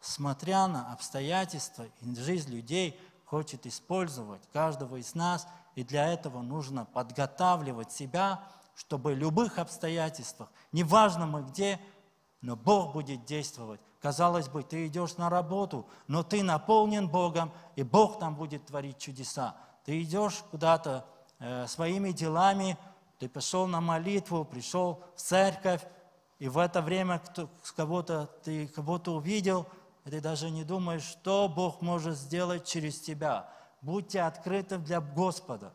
смотря 0.00 0.66
на 0.66 0.92
обстоятельства 0.92 1.86
и 2.00 2.14
жизнь 2.14 2.50
людей, 2.50 2.98
хочет 3.24 3.66
использовать 3.66 4.42
каждого 4.52 4.96
из 4.96 5.14
нас, 5.14 5.46
и 5.76 5.84
для 5.84 6.12
этого 6.12 6.42
нужно 6.42 6.84
подготавливать 6.84 7.92
себя, 7.92 8.42
чтобы 8.74 9.14
в 9.14 9.18
любых 9.18 9.58
обстоятельствах, 9.58 10.50
неважно 10.72 11.26
мы 11.26 11.42
где, 11.42 11.78
но 12.40 12.56
Бог 12.56 12.94
будет 12.94 13.24
действовать. 13.24 13.80
Казалось 14.00 14.48
бы, 14.48 14.62
ты 14.62 14.86
идешь 14.86 15.16
на 15.18 15.28
работу, 15.28 15.86
но 16.08 16.22
ты 16.22 16.42
наполнен 16.42 17.08
Богом, 17.08 17.52
и 17.76 17.82
Бог 17.82 18.18
там 18.18 18.34
будет 18.34 18.66
творить 18.66 18.98
чудеса. 18.98 19.54
Ты 19.84 20.02
идешь 20.02 20.42
куда-то 20.50 21.04
э, 21.38 21.66
своими 21.66 22.12
делами, 22.12 22.78
ты 23.18 23.28
пошел 23.28 23.66
на 23.66 23.82
молитву, 23.82 24.46
пришел 24.46 25.04
в 25.14 25.20
церковь, 25.20 25.82
и 26.38 26.48
в 26.48 26.56
это 26.56 26.80
время 26.80 27.18
кто, 27.18 27.50
кого-то, 27.76 28.26
ты 28.42 28.66
кого-то 28.68 29.14
увидел, 29.14 29.66
и 30.04 30.10
ты 30.10 30.20
даже 30.20 30.50
не 30.50 30.64
думаешь, 30.64 31.02
что 31.02 31.48
Бог 31.48 31.82
может 31.82 32.16
сделать 32.16 32.66
через 32.66 33.00
тебя. 33.00 33.48
Будьте 33.82 34.22
открыты 34.22 34.78
для 34.78 35.00
Господа. 35.00 35.72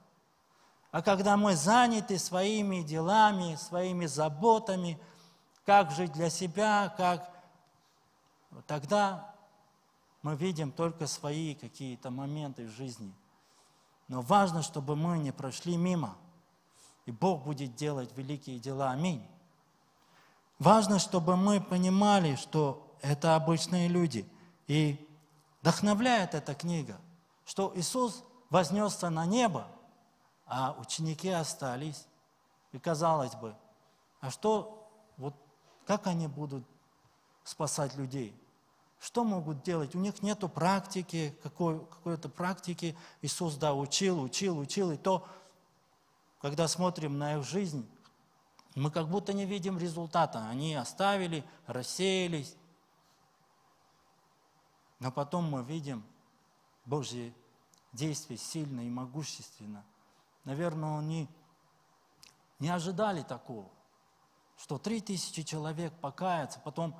А 0.91 1.01
когда 1.01 1.37
мы 1.37 1.55
заняты 1.55 2.17
своими 2.17 2.81
делами, 2.81 3.55
своими 3.55 4.05
заботами, 4.05 4.99
как 5.65 5.91
жить 5.91 6.13
для 6.13 6.29
себя, 6.29 6.93
как 6.95 7.29
тогда 8.65 9.33
мы 10.21 10.35
видим 10.35 10.71
только 10.71 11.05
свои 11.05 11.53
какие-то 11.53 12.09
моменты 12.09 12.65
в 12.65 12.69
жизни. 12.69 13.13
Но 14.07 14.21
важно, 14.21 14.61
чтобы 14.61 14.95
мы 14.95 15.17
не 15.17 15.31
прошли 15.31 15.77
мимо, 15.77 16.15
и 17.05 17.11
Бог 17.11 17.43
будет 17.43 17.75
делать 17.75 18.15
великие 18.15 18.59
дела. 18.59 18.91
Аминь. 18.91 19.25
важно, 20.59 20.99
чтобы 20.99 21.35
мы 21.35 21.59
понимали, 21.59 22.35
что 22.35 22.84
это 23.01 23.35
обычные 23.35 23.87
люди. 23.87 24.27
И 24.67 25.07
вдохновляет 25.61 26.33
эта 26.33 26.53
книга, 26.55 26.97
что 27.45 27.71
Иисус 27.75 28.23
вознесся 28.49 29.09
на 29.09 29.25
небо, 29.25 29.67
а 30.45 30.75
ученики 30.79 31.29
остались. 31.29 32.05
И 32.71 32.79
казалось 32.79 33.35
бы, 33.35 33.55
а 34.19 34.29
что, 34.31 34.89
вот 35.17 35.33
как 35.85 36.07
они 36.07 36.27
будут 36.27 36.65
спасать 37.43 37.95
людей? 37.95 38.35
Что 38.99 39.23
могут 39.23 39.61
делать? 39.61 39.93
У 39.93 39.99
них 39.99 40.21
нет 40.23 40.39
практики, 40.53 41.37
какой, 41.43 41.79
какой-то 41.79 42.27
практики. 42.27 42.97
Иисус, 43.21 43.55
да, 43.55 43.73
учил, 43.73 44.21
учил, 44.21 44.57
учил. 44.57 44.91
И 44.91 44.97
то, 44.97 45.27
когда 46.41 46.67
смотрим 46.67 47.17
на 47.17 47.35
их 47.35 47.43
жизнь, 47.43 47.87
мы 48.73 48.91
как 48.91 49.07
будто 49.07 49.31
не 49.31 49.45
видим 49.45 49.77
результата. 49.77 50.47
Они 50.49 50.75
оставили, 50.75 51.43
рассеялись. 51.67 52.55
Но 54.99 55.11
потом 55.11 55.49
мы 55.49 55.63
видим 55.63 56.03
Божье 56.85 57.33
действие 57.91 58.37
сильно 58.37 58.81
и 58.81 58.89
могущественно. 58.89 59.83
Наверное, 60.43 60.99
они 60.99 61.27
не 62.59 62.69
ожидали 62.69 63.21
такого, 63.23 63.69
что 64.57 64.77
три 64.77 65.01
тысячи 65.01 65.43
человек 65.43 65.93
покаятся, 65.99 66.59
потом 66.59 66.95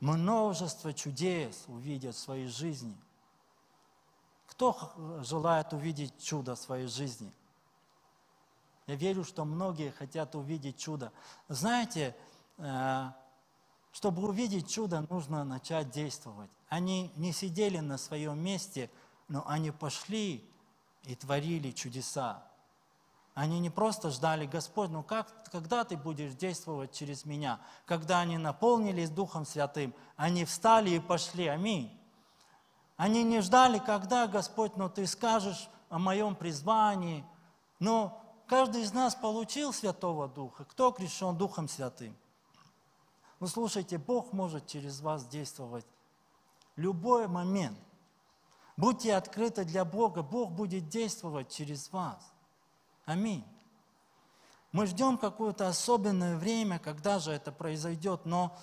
множество 0.00 0.92
чудес 0.92 1.64
увидят 1.68 2.14
в 2.14 2.18
своей 2.18 2.48
жизни. 2.48 2.96
Кто 4.46 4.92
желает 5.20 5.72
увидеть 5.72 6.20
чудо 6.22 6.54
в 6.54 6.58
своей 6.58 6.86
жизни? 6.86 7.32
Я 8.86 8.96
верю, 8.96 9.22
что 9.22 9.44
многие 9.44 9.90
хотят 9.90 10.34
увидеть 10.34 10.78
чудо. 10.78 11.12
Знаете, 11.48 12.16
э, 12.56 13.10
чтобы 13.92 14.28
увидеть 14.28 14.70
чудо, 14.70 15.06
нужно 15.08 15.44
начать 15.44 15.90
действовать. 15.90 16.50
Они 16.68 17.12
не 17.16 17.32
сидели 17.32 17.78
на 17.78 17.98
своем 17.98 18.38
месте, 18.38 18.90
но 19.28 19.44
они 19.46 19.70
пошли 19.70 20.48
и 21.04 21.14
творили 21.14 21.70
чудеса. 21.70 22.44
Они 23.34 23.60
не 23.60 23.70
просто 23.70 24.10
ждали, 24.10 24.46
Господь, 24.46 24.90
ну 24.90 25.02
как, 25.02 25.48
когда 25.52 25.84
ты 25.84 25.96
будешь 25.96 26.34
действовать 26.34 26.92
через 26.92 27.24
меня? 27.24 27.60
Когда 27.86 28.18
они 28.20 28.36
наполнились 28.36 29.10
Духом 29.10 29.46
Святым, 29.46 29.94
они 30.16 30.44
встали 30.44 30.90
и 30.90 30.98
пошли. 30.98 31.46
Аминь. 31.46 31.96
Они 32.96 33.22
не 33.22 33.40
ждали, 33.40 33.78
когда, 33.78 34.26
Господь, 34.26 34.76
ну 34.76 34.90
ты 34.90 35.06
скажешь 35.06 35.68
о 35.88 36.00
моем 36.00 36.34
призвании. 36.34 37.24
Но 37.78 38.20
каждый 38.48 38.82
из 38.82 38.92
нас 38.92 39.14
получил 39.14 39.72
Святого 39.72 40.26
Духа. 40.26 40.64
Кто 40.64 40.90
крещен 40.90 41.36
Духом 41.36 41.68
Святым? 41.68 42.16
Ну 43.40 43.46
слушайте, 43.46 43.98
Бог 43.98 44.32
может 44.32 44.66
через 44.66 45.00
вас 45.00 45.26
действовать 45.26 45.86
любой 46.76 47.28
момент. 47.28 47.78
Будьте 48.76 49.14
открыты 49.14 49.64
для 49.64 49.84
Бога, 49.84 50.22
Бог 50.22 50.52
будет 50.52 50.88
действовать 50.88 51.50
через 51.50 51.90
вас. 51.92 52.32
Аминь. 53.04 53.44
Мы 54.70 54.86
ждем 54.86 55.18
какое-то 55.18 55.66
особенное 55.66 56.36
время, 56.36 56.78
когда 56.78 57.18
же 57.18 57.32
это 57.32 57.50
произойдет, 57.50 58.24
но 58.24 58.56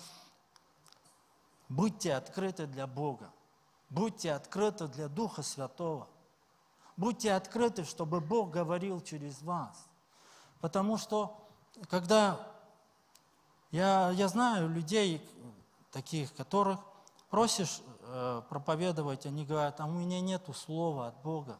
будьте 1.68 2.14
открыты 2.14 2.66
для 2.66 2.86
Бога. 2.86 3.32
Будьте 3.90 4.32
открыты 4.32 4.88
для 4.88 5.08
Духа 5.08 5.42
Святого. 5.42 6.08
Будьте 6.96 7.32
открыты, 7.32 7.84
чтобы 7.84 8.20
Бог 8.20 8.50
говорил 8.50 9.00
через 9.00 9.42
вас. 9.42 9.88
Потому 10.60 10.96
что, 10.96 11.46
когда 11.88 12.40
я, 13.70 14.10
я 14.10 14.28
знаю 14.28 14.68
людей 14.68 15.26
таких, 15.90 16.34
которых 16.34 16.80
просишь 17.30 17.80
э, 18.00 18.42
проповедовать, 18.48 19.26
они 19.26 19.44
говорят, 19.44 19.80
а 19.80 19.86
у 19.86 19.92
меня 19.92 20.20
нет 20.20 20.48
слова 20.54 21.08
от 21.08 21.22
Бога. 21.22 21.58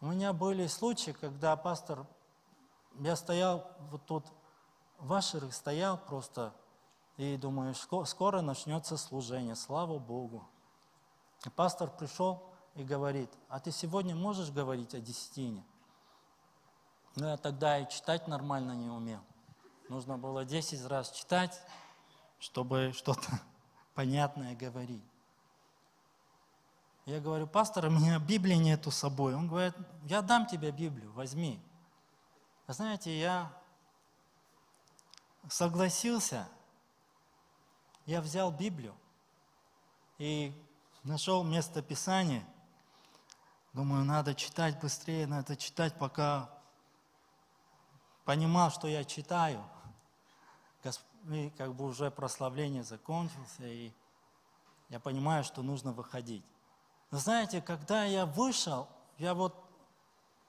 У 0.00 0.06
меня 0.06 0.32
были 0.32 0.66
случаи, 0.66 1.10
когда 1.10 1.56
пастор, 1.56 2.06
я 3.00 3.16
стоял 3.16 3.66
вот 3.90 4.04
тут, 4.06 4.24
в 4.98 5.20
стоял 5.52 5.98
просто, 5.98 6.54
и 7.16 7.36
думаю, 7.36 7.74
скоро 7.74 8.40
начнется 8.40 8.96
служение, 8.96 9.54
слава 9.54 9.98
Богу. 9.98 10.48
И 11.44 11.50
пастор 11.50 11.90
пришел 11.90 12.42
и 12.74 12.82
говорит, 12.82 13.30
а 13.48 13.60
ты 13.60 13.70
сегодня 13.70 14.14
можешь 14.14 14.50
говорить 14.50 14.94
о 14.94 15.00
десятине? 15.00 15.64
Ну, 17.16 17.26
я 17.26 17.36
тогда 17.36 17.78
и 17.78 17.88
читать 17.90 18.28
нормально 18.28 18.72
не 18.72 18.88
умел. 18.88 19.20
Нужно 19.90 20.16
было 20.16 20.44
10 20.44 20.86
раз 20.86 21.10
читать, 21.10 21.60
чтобы 22.38 22.92
что-то 22.94 23.28
понятное 23.94 24.54
говорить. 24.54 25.02
Я 27.06 27.18
говорю, 27.18 27.48
пастор, 27.48 27.86
у 27.86 27.90
меня 27.90 28.20
Библии 28.20 28.54
нету 28.54 28.92
с 28.92 28.98
собой. 28.98 29.34
Он 29.34 29.48
говорит, 29.48 29.74
я 30.04 30.22
дам 30.22 30.46
тебе 30.46 30.70
Библию, 30.70 31.10
возьми. 31.10 31.60
А 32.68 32.72
знаете, 32.72 33.18
я 33.18 33.52
согласился, 35.48 36.46
я 38.06 38.20
взял 38.20 38.52
Библию 38.52 38.94
и 40.18 40.54
нашел 41.02 41.42
место 41.42 41.82
Писания. 41.82 42.46
Думаю, 43.72 44.04
надо 44.04 44.36
читать 44.36 44.78
быстрее, 44.78 45.26
надо 45.26 45.56
читать, 45.56 45.98
пока 45.98 46.48
понимал, 48.24 48.70
что 48.70 48.86
я 48.86 49.04
читаю. 49.04 49.64
И 51.28 51.50
как 51.56 51.74
бы 51.74 51.84
уже 51.84 52.10
прославление 52.10 52.82
закончился, 52.82 53.66
и 53.66 53.92
я 54.88 54.98
понимаю, 54.98 55.44
что 55.44 55.62
нужно 55.62 55.92
выходить. 55.92 56.44
Но 57.10 57.18
знаете, 57.18 57.60
когда 57.60 58.04
я 58.04 58.26
вышел, 58.26 58.88
я 59.18 59.34
вот 59.34 59.54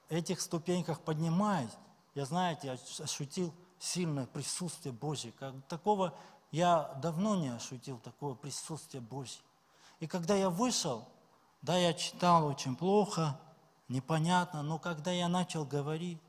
этих 0.09 0.41
ступеньках 0.41 1.01
поднимаюсь, 1.01 1.71
я, 2.15 2.25
знаете, 2.25 2.71
ощутил 2.99 3.53
сильное 3.79 4.25
присутствие 4.27 4.93
Божье. 4.93 5.31
Как, 5.33 5.53
такого 5.67 6.13
я 6.51 6.93
давно 7.01 7.35
не 7.35 7.49
ощутил, 7.49 7.97
такого 7.99 8.35
присутствия 8.35 8.99
Божьего. 8.99 9.45
И 9.99 10.07
когда 10.07 10.35
я 10.35 10.49
вышел, 10.49 11.07
да, 11.61 11.77
я 11.77 11.93
читал 11.93 12.45
очень 12.47 12.75
плохо, 12.75 13.39
непонятно, 13.87 14.63
но 14.63 14.79
когда 14.79 15.11
я 15.11 15.27
начал 15.27 15.65
говорить, 15.65 16.19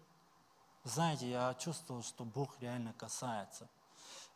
знаете, 0.85 1.31
я 1.31 1.55
чувствовал, 1.55 2.03
что 2.03 2.25
Бог 2.25 2.61
реально 2.61 2.93
касается. 2.93 3.69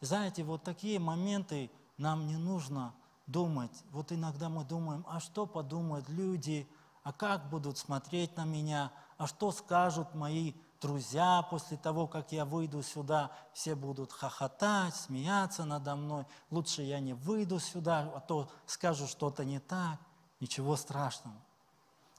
Знаете, 0.01 0.45
вот 0.45 0.63
такие 0.63 0.99
моменты 0.99 1.71
нам 1.99 2.27
не 2.27 2.37
нужно 2.37 2.95
думать. 3.27 3.73
Вот 3.91 4.13
иногда 4.13 4.49
мы 4.49 4.65
думаем, 4.65 5.05
а 5.09 5.21
что 5.21 5.47
подумают 5.47 6.09
люди, 6.09 6.69
а 7.03 7.13
как 7.13 7.49
будут 7.49 7.79
смотреть 7.79 8.37
на 8.37 8.45
меня, 8.45 8.93
а 9.17 9.27
что 9.27 9.53
скажут 9.53 10.15
мои 10.15 10.53
друзья 10.81 11.43
после 11.51 11.77
того, 11.77 12.07
как 12.07 12.33
я 12.33 12.45
выйду 12.45 12.83
сюда, 12.83 13.31
все 13.53 13.75
будут 13.75 14.13
хохотать, 14.13 14.95
смеяться 14.95 15.65
надо 15.65 15.97
мной, 15.97 16.27
лучше 16.51 16.83
я 16.83 17.01
не 17.01 17.15
выйду 17.15 17.59
сюда, 17.59 18.11
а 18.15 18.21
то 18.21 18.51
скажу 18.67 19.07
что-то 19.07 19.45
не 19.45 19.59
так, 19.59 19.99
ничего 20.41 20.77
страшного. 20.77 21.37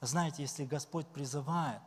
Знаете, 0.00 0.42
если 0.42 0.64
Господь 0.64 1.06
призывает, 1.06 1.80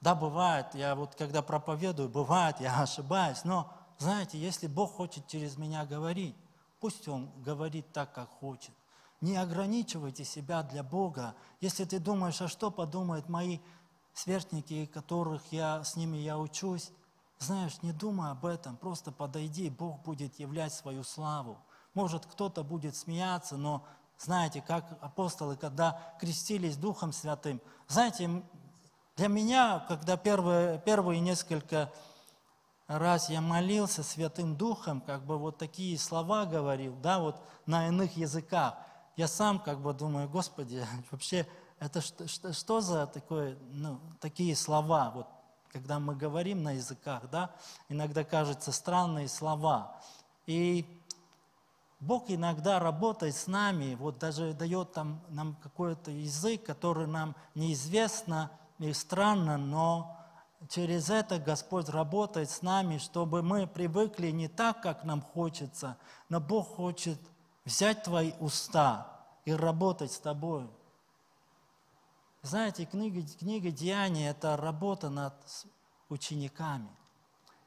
да, 0.00 0.14
бывает, 0.14 0.74
я 0.74 0.94
вот 0.94 1.14
когда 1.16 1.42
проповедую, 1.42 2.08
бывает, 2.08 2.60
я 2.60 2.80
ошибаюсь, 2.82 3.44
но, 3.44 3.72
знаете, 3.98 4.38
если 4.38 4.66
Бог 4.66 4.94
хочет 4.94 5.26
через 5.26 5.56
меня 5.56 5.84
говорить, 5.84 6.34
Пусть 6.80 7.08
Он 7.08 7.30
говорит 7.42 7.92
так, 7.92 8.12
как 8.12 8.30
хочет. 8.40 8.74
Не 9.20 9.36
ограничивайте 9.36 10.24
себя 10.24 10.62
для 10.62 10.82
Бога. 10.84 11.34
Если 11.60 11.84
ты 11.84 11.98
думаешь, 11.98 12.40
а 12.40 12.48
что 12.48 12.70
подумают 12.70 13.28
мои 13.28 13.58
сверстники, 14.14 14.86
которых 14.86 15.42
я, 15.50 15.82
с 15.82 15.96
ними 15.96 16.18
я 16.18 16.38
учусь, 16.38 16.92
знаешь, 17.40 17.82
не 17.82 17.92
думай 17.92 18.30
об 18.30 18.46
этом, 18.46 18.76
просто 18.76 19.10
подойди, 19.10 19.70
Бог 19.70 20.02
будет 20.02 20.38
являть 20.38 20.72
свою 20.72 21.02
славу. 21.02 21.58
Может, 21.94 22.26
кто-то 22.26 22.62
будет 22.62 22.94
смеяться, 22.94 23.56
но 23.56 23.84
знаете, 24.18 24.60
как 24.60 24.98
апостолы, 25.00 25.56
когда 25.56 26.00
крестились 26.20 26.76
Духом 26.76 27.12
Святым, 27.12 27.60
знаете, 27.88 28.42
для 29.16 29.28
меня, 29.28 29.84
когда 29.88 30.16
первые, 30.16 30.78
первые 30.80 31.20
несколько 31.20 31.92
раз 32.88 33.28
я 33.28 33.40
молился 33.40 34.02
Святым 34.02 34.56
Духом, 34.56 35.00
как 35.00 35.24
бы 35.24 35.38
вот 35.38 35.58
такие 35.58 35.96
слова 35.98 36.46
говорил, 36.46 36.96
да, 36.96 37.20
вот 37.20 37.40
на 37.66 37.86
иных 37.86 38.16
языках, 38.16 38.74
я 39.16 39.28
сам 39.28 39.58
как 39.58 39.80
бы 39.80 39.92
думаю, 39.92 40.28
Господи, 40.28 40.84
вообще 41.10 41.46
это 41.78 42.00
что, 42.00 42.26
что, 42.26 42.52
что 42.52 42.80
за 42.80 43.06
такое, 43.06 43.58
ну, 43.70 44.00
такие 44.20 44.56
слова, 44.56 45.10
вот, 45.14 45.26
когда 45.70 46.00
мы 46.00 46.16
говорим 46.16 46.62
на 46.62 46.72
языках, 46.72 47.28
да, 47.30 47.54
иногда 47.88 48.24
кажется 48.24 48.72
странные 48.72 49.28
слова. 49.28 50.00
И 50.46 50.86
Бог 52.00 52.24
иногда 52.28 52.78
работает 52.78 53.36
с 53.36 53.46
нами, 53.46 53.96
вот 53.96 54.18
даже 54.18 54.54
дает 54.54 54.92
там, 54.92 55.20
нам 55.28 55.56
какой-то 55.56 56.10
язык, 56.10 56.64
который 56.64 57.06
нам 57.06 57.36
неизвестно 57.54 58.50
и 58.78 58.92
странно, 58.92 59.58
но 59.58 60.17
через 60.68 61.08
это 61.10 61.38
Господь 61.38 61.88
работает 61.88 62.50
с 62.50 62.62
нами, 62.62 62.98
чтобы 62.98 63.42
мы 63.42 63.66
привыкли 63.66 64.30
не 64.30 64.48
так, 64.48 64.82
как 64.82 65.04
нам 65.04 65.22
хочется, 65.22 65.96
но 66.28 66.40
Бог 66.40 66.74
хочет 66.74 67.18
взять 67.64 68.02
твои 68.02 68.32
уста 68.40 69.24
и 69.44 69.52
работать 69.52 70.12
с 70.12 70.18
тобой. 70.18 70.68
Знаете, 72.42 72.86
книга, 72.86 73.22
книга 73.38 73.70
Деяний– 73.70 74.28
это 74.28 74.56
работа 74.56 75.10
над 75.10 75.34
учениками, 76.08 76.88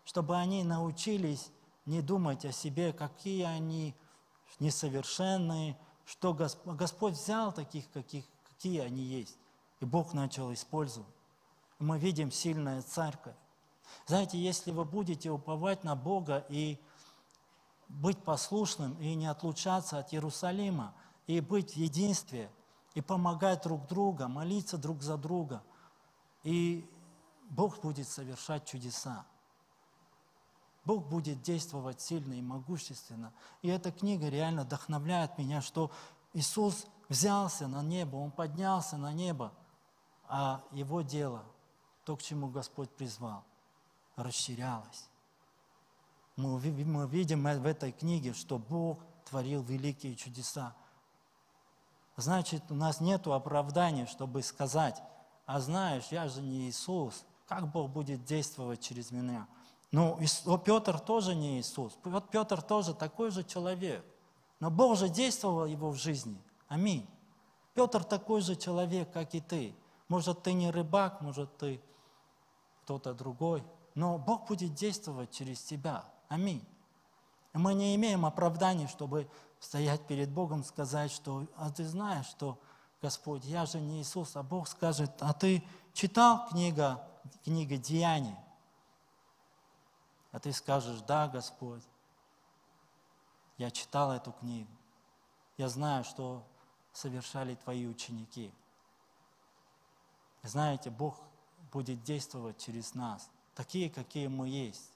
чтобы 0.03 0.37
они 0.37 0.63
научились 0.63 1.51
не 1.85 2.01
думать 2.01 2.45
о 2.45 2.51
себе, 2.51 2.93
какие 2.93 3.43
они 3.43 3.95
несовершенные, 4.59 5.77
что 6.05 6.33
Господь 6.33 7.13
взял 7.13 7.53
таких, 7.53 7.89
каких, 7.91 8.25
какие 8.47 8.79
они 8.79 9.01
есть, 9.01 9.37
и 9.79 9.85
Бог 9.85 10.13
начал 10.13 10.53
использовать. 10.53 11.20
Мы 11.81 11.97
видим 11.97 12.31
сильная 12.31 12.83
церковь. 12.83 13.35
Знаете, 14.05 14.37
если 14.37 14.71
вы 14.71 14.85
будете 14.85 15.31
уповать 15.31 15.83
на 15.83 15.95
Бога 15.95 16.45
и 16.47 16.79
быть 17.89 18.23
послушным, 18.23 18.93
и 18.99 19.15
не 19.15 19.25
отлучаться 19.25 19.97
от 19.97 20.13
Иерусалима, 20.13 20.93
и 21.25 21.41
быть 21.41 21.73
в 21.73 21.77
единстве, 21.77 22.51
и 22.93 23.01
помогать 23.01 23.63
друг 23.63 23.87
другу, 23.87 24.27
молиться 24.27 24.77
друг 24.77 25.01
за 25.01 25.17
друга, 25.17 25.63
и 26.43 26.87
Бог 27.49 27.81
будет 27.81 28.07
совершать 28.07 28.65
чудеса. 28.65 29.25
Бог 30.85 31.07
будет 31.07 31.41
действовать 31.41 31.99
сильно 31.99 32.33
и 32.33 32.43
могущественно. 32.43 33.33
И 33.63 33.69
эта 33.69 33.91
книга 33.91 34.29
реально 34.29 34.63
вдохновляет 34.63 35.35
меня, 35.39 35.61
что 35.61 35.89
Иисус 36.33 36.85
взялся 37.09 37.67
на 37.67 37.81
небо, 37.81 38.17
Он 38.17 38.29
поднялся 38.29 38.97
на 38.97 39.11
небо, 39.13 39.51
а 40.27 40.63
Его 40.71 41.01
дело, 41.01 41.43
то, 42.05 42.15
к 42.15 42.21
чему 42.21 42.47
Господь 42.47 42.89
призвал, 42.89 43.43
расширялось. 44.15 45.09
Мы, 46.35 46.59
мы 46.59 47.07
видим 47.07 47.43
в 47.43 47.65
этой 47.65 47.91
книге, 47.91 48.33
что 48.33 48.57
Бог 48.57 48.99
творил 49.25 49.61
великие 49.63 50.15
чудеса. 50.15 50.75
Значит, 52.17 52.63
у 52.69 52.75
нас 52.75 53.01
нет 53.01 53.27
оправдания, 53.27 54.05
чтобы 54.05 54.43
сказать, 54.43 55.01
а 55.45 55.59
знаешь, 55.59 56.07
я 56.11 56.27
же 56.27 56.41
не 56.41 56.69
Иисус, 56.69 57.25
как 57.47 57.71
Бог 57.71 57.89
будет 57.89 58.23
действовать 58.23 58.81
через 58.81 59.11
меня– 59.11 59.47
ну, 59.91 60.17
Петр 60.63 60.99
тоже 60.99 61.35
не 61.35 61.59
Иисус. 61.59 61.97
Вот 62.03 62.29
Петр 62.29 62.61
тоже 62.61 62.93
такой 62.93 63.29
же 63.29 63.43
человек. 63.43 64.05
Но 64.59 64.71
Бог 64.71 64.97
же 64.97 65.09
действовал 65.09 65.65
его 65.65 65.89
в 65.91 65.95
жизни. 65.95 66.41
Аминь. 66.69 67.05
Петр 67.73 68.03
такой 68.03 68.41
же 68.41 68.55
человек, 68.55 69.11
как 69.11 69.35
и 69.35 69.41
ты. 69.41 69.75
Может, 70.07 70.43
ты 70.43 70.53
не 70.53 70.71
рыбак, 70.71 71.21
может, 71.21 71.57
ты 71.57 71.81
кто-то 72.83 73.13
другой. 73.13 73.63
Но 73.95 74.17
Бог 74.17 74.47
будет 74.47 74.73
действовать 74.73 75.31
через 75.31 75.61
тебя. 75.61 76.05
Аминь. 76.29 76.65
Мы 77.53 77.73
не 77.73 77.95
имеем 77.95 78.25
оправданий, 78.25 78.87
чтобы 78.87 79.29
стоять 79.59 80.05
перед 80.07 80.29
Богом, 80.29 80.63
сказать, 80.63 81.11
что, 81.11 81.47
а 81.55 81.69
ты 81.69 81.85
знаешь, 81.85 82.25
что, 82.25 82.57
Господь, 83.01 83.43
я 83.45 83.65
же 83.65 83.79
не 83.79 84.01
Иисус, 84.01 84.35
а 84.35 84.43
Бог 84.43 84.67
скажет, 84.67 85.11
а 85.19 85.33
ты 85.33 85.63
читал 85.93 86.47
книга, 86.49 87.05
книга 87.43 87.77
Деяний? 87.77 88.35
А 90.31 90.39
ты 90.39 90.53
скажешь, 90.53 91.01
да, 91.01 91.27
Господь, 91.27 91.83
я 93.57 93.69
читал 93.69 94.11
эту 94.13 94.31
книгу. 94.31 94.71
Я 95.57 95.67
знаю, 95.67 96.03
что 96.03 96.43
совершали 96.93 97.55
твои 97.55 97.85
ученики. 97.85 98.53
Знаете, 100.43 100.89
Бог 100.89 101.19
будет 101.71 102.03
действовать 102.03 102.57
через 102.57 102.93
нас, 102.93 103.29
такие, 103.55 103.89
какие 103.89 104.27
мы 104.27 104.49
есть. 104.49 104.91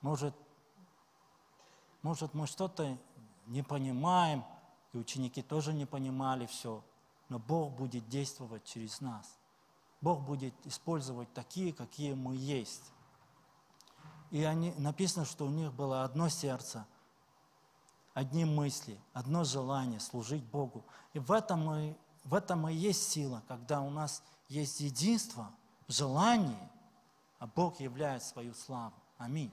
Может, 0.00 0.34
может 2.02 2.34
мы 2.34 2.46
что-то 2.46 2.98
не 3.46 3.62
понимаем, 3.62 4.44
и 4.92 4.98
ученики 4.98 5.42
тоже 5.42 5.72
не 5.72 5.86
понимали 5.86 6.46
все, 6.46 6.84
но 7.28 7.38
Бог 7.38 7.72
будет 7.72 8.08
действовать 8.08 8.64
через 8.64 9.00
нас. 9.00 9.38
Бог 10.00 10.20
будет 10.20 10.54
использовать 10.66 11.32
такие, 11.32 11.72
какие 11.72 12.12
мы 12.12 12.36
есть. 12.36 12.92
И 14.30 14.42
они, 14.44 14.72
написано, 14.72 15.24
что 15.24 15.46
у 15.46 15.50
них 15.50 15.72
было 15.72 16.04
одно 16.04 16.28
сердце, 16.28 16.86
одни 18.12 18.44
мысли, 18.44 18.98
одно 19.12 19.44
желание 19.44 20.00
служить 20.00 20.44
Богу. 20.44 20.84
И 21.12 21.18
в 21.18 21.32
этом 21.32 21.74
и, 21.74 21.94
в 22.24 22.34
этом 22.34 22.68
и 22.68 22.74
есть 22.74 23.08
сила, 23.10 23.42
когда 23.48 23.80
у 23.80 23.90
нас 23.90 24.22
есть 24.48 24.80
единство, 24.80 25.50
желание, 25.88 26.70
а 27.38 27.46
Бог 27.46 27.80
являет 27.80 28.22
свою 28.22 28.54
славу. 28.54 28.94
Аминь. 29.18 29.50